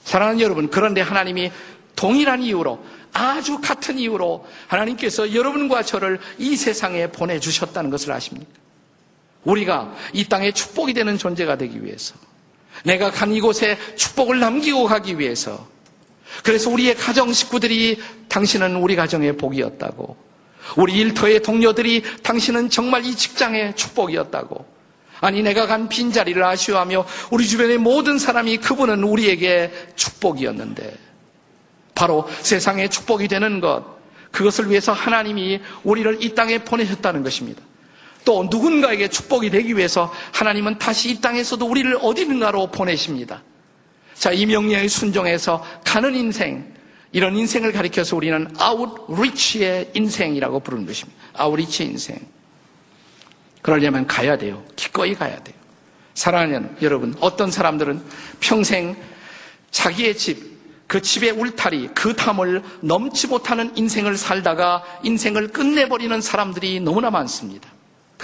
사랑하는 0.05 0.39
여러분, 0.39 0.69
그런데 0.69 1.01
하나님이 1.01 1.51
동일한 1.97 2.41
이유로 2.41 2.81
아주 3.11 3.59
같은 3.59 3.99
이유로 3.99 4.45
하나님께서 4.67 5.33
여러분과 5.33 5.83
저를 5.83 6.19
이 6.37 6.55
세상에 6.55 7.07
보내주셨다는 7.11 7.89
것을 7.89 8.13
아십니까? 8.13 8.64
우리가 9.45 9.93
이 10.13 10.25
땅에 10.25 10.51
축복이 10.51 10.93
되는 10.93 11.17
존재가 11.17 11.57
되기 11.57 11.83
위해서 11.83 12.15
내가 12.83 13.09
간 13.11 13.31
이곳에 13.31 13.77
축복을 13.95 14.39
남기고 14.39 14.85
가기 14.85 15.17
위해서 15.17 15.67
그래서 16.43 16.69
우리의 16.69 16.95
가정 16.95 17.31
식구들이 17.31 17.99
당신은 18.27 18.75
우리 18.75 18.95
가정의 18.95 19.37
복이었다고. 19.37 20.17
우리 20.77 20.93
일터의 20.93 21.41
동료들이 21.41 22.03
당신은 22.23 22.69
정말 22.69 23.05
이 23.05 23.15
직장의 23.15 23.75
축복이었다고. 23.75 24.65
아니, 25.21 25.41
내가 25.41 25.67
간 25.67 25.87
빈자리를 25.87 26.43
아쉬워하며 26.43 27.05
우리 27.31 27.47
주변의 27.47 27.77
모든 27.77 28.17
사람이 28.19 28.57
그분은 28.57 29.03
우리에게 29.03 29.71
축복이었는데. 29.95 30.97
바로 31.93 32.27
세상의 32.41 32.89
축복이 32.89 33.27
되는 33.27 33.61
것. 33.61 33.85
그것을 34.31 34.69
위해서 34.69 34.91
하나님이 34.91 35.61
우리를 35.83 36.17
이 36.21 36.35
땅에 36.35 36.57
보내셨다는 36.57 37.23
것입니다. 37.23 37.61
또 38.25 38.47
누군가에게 38.49 39.07
축복이 39.07 39.49
되기 39.51 39.77
위해서 39.77 40.11
하나님은 40.33 40.79
다시 40.79 41.11
이 41.11 41.21
땅에서도 41.21 41.65
우리를 41.65 41.97
어디든가로 42.01 42.71
보내십니다. 42.71 43.43
자, 44.15 44.31
이 44.31 44.45
명령에 44.45 44.87
순종해서 44.87 45.63
가는 45.85 46.13
인생, 46.15 46.73
이런 47.11 47.37
인생을 47.37 47.71
가리켜서 47.71 48.15
우리는 48.17 48.47
아웃리치의 48.57 49.91
인생이라고 49.93 50.59
부르는 50.59 50.85
것입니다. 50.85 51.17
아웃리치의 51.33 51.89
인생. 51.91 52.19
그러려면 53.61 54.05
가야 54.05 54.37
돼요. 54.37 54.63
기꺼이 54.75 55.15
가야 55.15 55.41
돼요. 55.41 55.55
사랑하는 56.13 56.77
여러분, 56.81 57.15
어떤 57.19 57.51
사람들은 57.51 58.01
평생 58.39 58.95
자기의 59.71 60.17
집, 60.17 60.55
그 60.87 61.01
집의 61.01 61.31
울타리, 61.31 61.89
그 61.93 62.15
탐을 62.15 62.63
넘지 62.81 63.27
못하는 63.27 63.75
인생을 63.75 64.17
살다가 64.17 64.83
인생을 65.03 65.49
끝내버리는 65.49 66.19
사람들이 66.21 66.79
너무나 66.79 67.09
많습니다. 67.11 67.74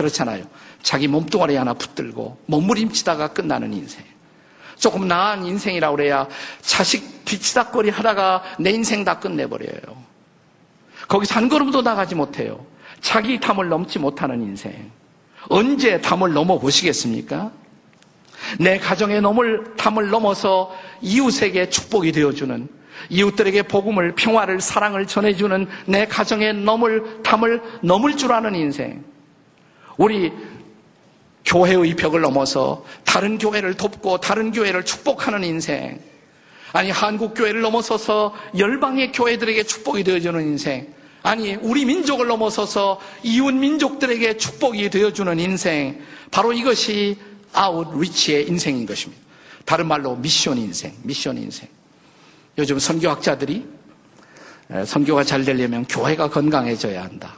그렇잖아요. 0.01 0.43
자기 0.81 1.07
몸뚱아리 1.07 1.55
하나 1.55 1.73
붙들고 1.73 2.37
몸부림치다가 2.47 3.29
끝나는 3.29 3.73
인생. 3.73 4.03
조금 4.77 5.07
나은 5.07 5.45
인생이라고 5.45 5.95
그래야 5.95 6.27
자식 6.61 7.23
뒤치다거리 7.25 7.91
하다가 7.91 8.43
내 8.59 8.71
인생 8.71 9.05
다 9.05 9.19
끝내버려요. 9.19 10.01
거기서 11.07 11.35
한 11.35 11.49
걸음도 11.49 11.81
나가지 11.81 12.15
못해요. 12.15 12.65
자기 12.99 13.39
탐을 13.39 13.69
넘지 13.69 13.99
못하는 13.99 14.41
인생. 14.41 14.91
언제 15.49 16.01
탐을 16.01 16.33
넘어 16.33 16.57
보시겠습니까? 16.59 17.51
내 18.59 18.79
가정의 18.79 19.21
넘을 19.21 19.75
탐을 19.77 20.09
넘어서 20.09 20.75
이웃에게 21.01 21.69
축복이 21.69 22.11
되어주는 22.11 22.67
이웃들에게 23.09 23.63
복음을 23.63 24.15
평화를 24.15 24.61
사랑을 24.61 25.05
전해주는 25.05 25.67
내 25.85 26.05
가정의 26.05 26.53
넘을 26.53 27.21
탐을 27.23 27.61
넘을 27.81 28.17
줄 28.17 28.31
아는 28.31 28.55
인생. 28.55 29.10
우리 29.97 30.31
교회의 31.45 31.95
벽을 31.95 32.21
넘어서 32.21 32.85
다른 33.03 33.37
교회를 33.37 33.75
돕고 33.75 34.19
다른 34.19 34.51
교회를 34.51 34.85
축복하는 34.85 35.43
인생. 35.43 35.99
아니, 36.73 36.89
한국 36.89 37.33
교회를 37.33 37.61
넘어서서 37.61 38.33
열방의 38.57 39.11
교회들에게 39.11 39.63
축복이 39.63 40.03
되어주는 40.03 40.41
인생. 40.41 40.93
아니, 41.23 41.55
우리 41.55 41.85
민족을 41.85 42.27
넘어서서 42.27 42.99
이웃 43.23 43.53
민족들에게 43.53 44.37
축복이 44.37 44.89
되어주는 44.89 45.39
인생. 45.39 46.01
바로 46.31 46.53
이것이 46.53 47.17
아웃리치의 47.53 48.47
인생인 48.47 48.85
것입니다. 48.85 49.21
다른 49.65 49.87
말로 49.87 50.15
미션 50.15 50.57
인생, 50.57 50.93
미션 51.03 51.37
인생. 51.37 51.67
요즘 52.57 52.79
선교학자들이 52.79 53.65
선교가 54.85 55.23
잘 55.23 55.43
되려면 55.43 55.85
교회가 55.85 56.29
건강해져야 56.29 57.03
한다. 57.03 57.35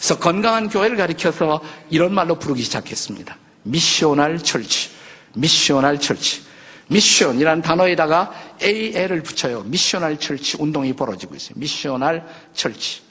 그래서 0.00 0.18
건강한 0.18 0.70
교회를 0.70 0.96
가리켜서 0.96 1.60
이런 1.90 2.14
말로 2.14 2.38
부르기 2.38 2.62
시작했습니다. 2.62 3.36
missional 3.64 4.38
church. 4.38 4.88
missional 5.34 6.00
church. 6.00 6.40
mission이라는 6.88 7.60
단어에다가 7.62 8.32
AL을 8.62 9.22
붙여요. 9.22 9.62
missional 9.64 10.18
church 10.18 10.56
운동이 10.58 10.94
벌어지고 10.94 11.34
있어요. 11.36 11.52
missional 11.56 12.24
church. 12.54 13.02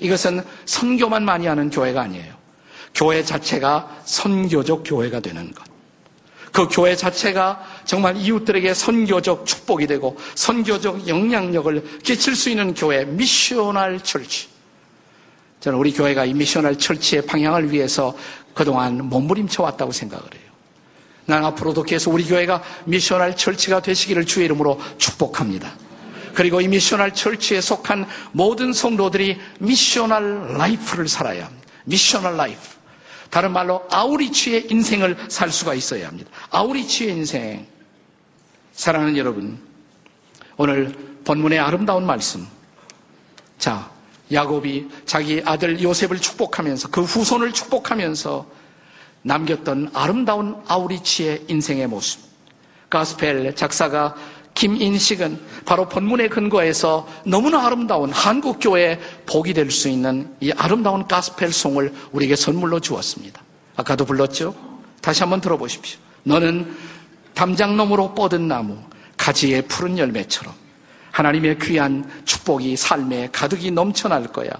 이것은 0.00 0.42
선교만 0.64 1.24
많이 1.24 1.46
하는 1.46 1.70
교회가 1.70 2.02
아니에요. 2.02 2.34
교회 2.92 3.22
자체가 3.22 4.02
선교적 4.04 4.82
교회가 4.84 5.20
되는 5.20 5.52
것. 5.54 5.64
그 6.50 6.66
교회 6.68 6.96
자체가 6.96 7.64
정말 7.84 8.16
이웃들에게 8.16 8.74
선교적 8.74 9.46
축복이 9.46 9.86
되고 9.86 10.18
선교적 10.34 11.06
영향력을 11.06 12.00
끼칠 12.00 12.34
수 12.34 12.50
있는 12.50 12.74
교회, 12.74 13.04
missional 13.04 14.00
church. 14.00 14.51
저는 15.62 15.78
우리 15.78 15.92
교회가 15.92 16.24
이 16.24 16.34
missional 16.34 16.76
church의 16.76 17.24
방향을 17.24 17.70
위해서 17.70 18.16
그동안 18.52 19.08
몸부림쳐 19.08 19.62
왔다고 19.62 19.92
생각을 19.92 20.24
해요. 20.34 20.50
난 21.24 21.44
앞으로도 21.44 21.84
계속 21.84 22.12
우리 22.12 22.24
교회가 22.24 22.60
missional 22.84 23.36
church가 23.36 23.80
되시기를 23.80 24.26
주의 24.26 24.46
이름으로 24.46 24.80
축복합니다. 24.98 25.72
그리고 26.34 26.60
이 26.60 26.66
missional 26.66 27.14
church에 27.14 27.60
속한 27.60 28.06
모든 28.32 28.72
성도들이 28.72 29.38
missional 29.60 30.58
life를 30.58 31.06
살아야 31.06 31.46
합니다. 31.46 31.68
missional 31.84 32.36
life. 32.36 32.60
다른 33.30 33.52
말로 33.52 33.86
outreach의 33.88 34.66
인생을 34.68 35.16
살 35.28 35.52
수가 35.52 35.74
있어야 35.74 36.08
합니다. 36.08 36.28
outreach의 36.50 37.12
인생. 37.12 37.66
사랑하는 38.72 39.16
여러분, 39.16 39.60
오늘 40.56 40.92
본문의 41.24 41.60
아름다운 41.60 42.04
말씀. 42.04 42.48
자, 43.60 43.88
야곱이 44.32 44.88
자기 45.04 45.42
아들 45.44 45.82
요셉을 45.82 46.18
축복하면서 46.18 46.88
그 46.90 47.02
후손을 47.02 47.52
축복하면서 47.52 48.46
남겼던 49.22 49.90
아름다운 49.94 50.56
아우리치의 50.66 51.44
인생의 51.48 51.86
모습. 51.86 52.20
가스펠 52.90 53.54
작사가 53.54 54.14
김인식은 54.54 55.40
바로 55.64 55.88
본문의 55.88 56.28
근거에서 56.28 57.08
너무나 57.24 57.64
아름다운 57.66 58.12
한국교회의 58.12 59.00
복이 59.26 59.54
될 59.54 59.70
수 59.70 59.88
있는 59.88 60.34
이 60.40 60.52
아름다운 60.52 61.06
가스펠송을 61.06 61.92
우리에게 62.12 62.36
선물로 62.36 62.80
주었습니다. 62.80 63.40
아까도 63.76 64.04
불렀죠? 64.04 64.54
다시 65.00 65.22
한번 65.22 65.40
들어보십시오. 65.40 65.98
너는 66.24 66.76
담장놈으로 67.34 68.14
뻗은 68.14 68.46
나무, 68.46 68.76
가지의 69.16 69.62
푸른 69.62 69.96
열매처럼 69.98 70.54
하나님의 71.12 71.58
귀한 71.60 72.10
축복이 72.24 72.76
삶에 72.76 73.28
가득이 73.30 73.70
넘쳐날 73.70 74.26
거야. 74.32 74.50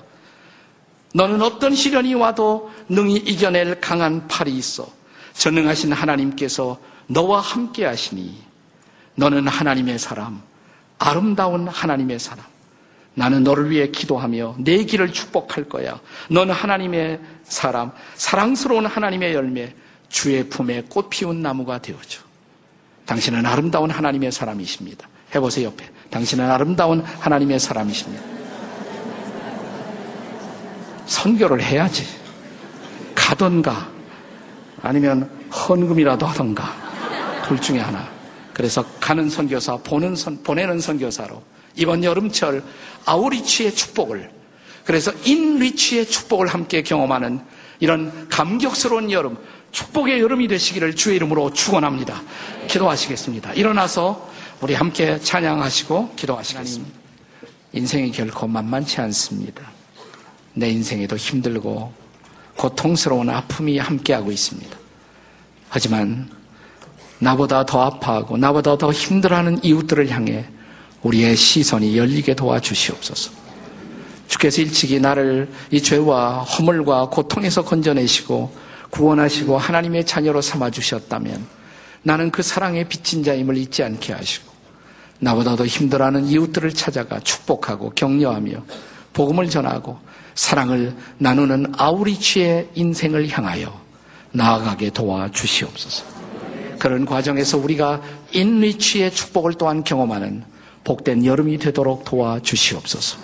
너는 1.15 1.43
어떤 1.43 1.75
시련이 1.75 2.15
와도 2.15 2.71
능히 2.89 3.17
이겨낼 3.17 3.81
강한 3.81 4.29
팔이 4.29 4.53
있어. 4.57 4.87
전능하신 5.35 5.93
하나님께서 5.93 6.79
너와 7.07 7.41
함께 7.41 7.85
하시니 7.85 8.39
너는 9.17 9.49
하나님의 9.49 9.99
사람, 9.99 10.41
아름다운 10.99 11.69
하나님의 11.69 12.19
사람. 12.19 12.45
나는 13.15 13.45
너를 13.45 13.71
위해 13.71 13.89
기도하며 13.89 14.57
내 14.59 14.85
길을 14.85 15.13
축복할 15.13 15.69
거야. 15.69 16.01
너는 16.31 16.55
하나님의 16.55 17.21
사람, 17.45 17.93
사랑스러운 18.15 18.87
하나님의 18.87 19.35
열매, 19.35 19.75
주의 20.09 20.49
품에 20.49 20.85
꽃 20.89 21.11
피운 21.11 21.43
나무가 21.43 21.79
되어줘. 21.79 22.23
당신은 23.05 23.45
아름다운 23.45 23.91
하나님의 23.91 24.33
사람이십니다. 24.33 25.09
해보세요, 25.35 25.67
옆에. 25.67 25.91
당신은 26.13 26.49
아름다운 26.49 27.01
하나님의 27.01 27.59
사람이십니다. 27.59 28.23
선교를 31.07 31.63
해야지. 31.63 32.07
가던가, 33.15 33.89
아니면 34.83 35.29
헌금이라도 35.51 36.27
하던가. 36.27 36.73
둘 37.47 37.61
중에 37.61 37.81
하나. 37.81 38.09
그래서 38.53 38.85
가는 39.01 39.29
선교사, 39.29 39.79
보는 39.79 40.15
선, 40.15 40.43
보내는 40.43 40.81
선교사로 40.81 41.43
이번 41.77 42.05
여름철 42.05 42.63
아우리치의 43.07 43.75
축복을 43.75 44.31
그래서 44.85 45.13
인리치의 45.25 46.07
축복을 46.07 46.49
함께 46.49 46.83
경험하는 46.83 47.41
이런 47.81 48.29
감격스러운 48.29 49.11
여름, 49.11 49.39
축복의 49.71 50.21
여름이 50.21 50.49
되시기를 50.49 50.95
주의 50.95 51.17
이름으로 51.17 51.53
축원합니다. 51.53 52.21
기도하시겠습니다. 52.69 53.55
일어나서 53.55 54.31
우리 54.63 54.75
함께 54.75 55.19
찬양하시고 55.19 56.13
기도하시겠습니다. 56.15 56.93
인생이 57.73 58.13
결코 58.13 58.47
만만치 58.47 59.01
않습니다. 59.01 59.61
내 60.55 60.71
인생에도 60.71 61.17
힘들고 61.17 61.93
고통스러운 62.57 63.29
아픔이 63.29 63.79
함께하고 63.79 64.31
있습니다. 64.31 64.79
하지만 65.69 66.31
나보다 67.19 67.67
더 67.67 67.83
아파하고 67.83 68.37
나보다 68.37 68.79
더 68.79 68.93
힘들어하는 68.93 69.65
이웃들을 69.65 70.09
향해 70.11 70.45
우리의 71.03 71.35
시선이 71.35 71.99
열리게 71.99 72.37
도와주시옵소서. 72.37 73.33
주께서 74.29 74.63
일찍이 74.63 75.01
나를 75.01 75.51
이 75.73 75.83
죄와 75.83 76.43
허물과 76.45 77.09
고통에서 77.09 77.65
건져내시고 77.65 78.55
구원하시고 78.91 79.59
하나님의 79.59 80.07
자녀로 80.07 80.41
삼아주셨다면 80.41 81.49
나는 82.05 82.31
그 82.31 82.43
사랑의 82.43 82.89
빚진 82.89 83.25
자임을 83.25 83.57
잊지 83.57 83.83
않게 83.83 84.13
하시고 84.13 84.52
나보다 85.23 85.55
도 85.55 85.65
힘들어하는 85.65 86.27
이웃들을 86.27 86.75
찾아가 86.75 87.21
축복하고 87.21 87.91
격려하며 87.91 88.65
복음을 89.13 89.49
전하고 89.49 89.99
사랑을 90.35 90.97
나누는 91.19 91.75
아우리치의 91.77 92.71
인생을 92.75 93.29
향하여 93.29 93.73
나아가게 94.33 94.91
도와 94.91 95.31
주시옵소서. 95.31 96.05
그런 96.81 97.07
과정에서 97.07 97.59
우리가 97.59 98.03
인리치의 98.33 99.13
축복을 99.13 99.55
또한 99.55 99.85
경험하는 99.85 100.43
복된 100.83 101.25
여름이 101.25 101.59
되도록 101.59 102.05
도와 102.05 102.41
주시옵소서. 102.41 103.19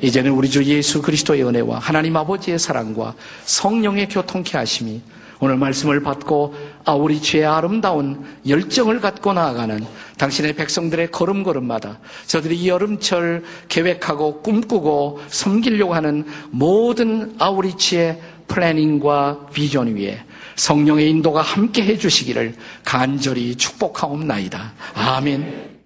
이제는 0.00 0.30
우리 0.30 0.48
주 0.48 0.64
예수 0.64 1.02
그리스도의 1.02 1.44
은혜와 1.44 1.78
하나님 1.80 2.16
아버지의 2.16 2.58
사랑과 2.58 3.14
성령의 3.44 4.08
교통케 4.08 4.56
하심이 4.56 5.02
오늘 5.40 5.56
말씀을 5.56 6.02
받고 6.02 6.54
아 6.84 6.94
우리 6.94 7.20
죄의 7.20 7.44
아름다운 7.44 8.24
열정을 8.46 9.00
갖고 9.00 9.32
나아가는 9.32 9.84
당신의 10.18 10.54
백성들의 10.54 11.10
걸음걸음마다 11.10 11.98
저들이 12.26 12.56
이 12.56 12.68
여름철 12.68 13.44
계획하고 13.68 14.40
꿈꾸고 14.42 15.20
섬기려고 15.28 15.94
하는 15.94 16.24
모든 16.50 17.34
아우리치의 17.38 18.20
플래닝과 18.48 19.48
비전 19.52 19.94
위에 19.96 20.24
성령의 20.54 21.10
인도가 21.10 21.42
함께 21.42 21.84
해주시기를 21.84 22.54
간절히 22.84 23.56
축복하옵나이다. 23.56 24.72
아멘. 24.94 25.76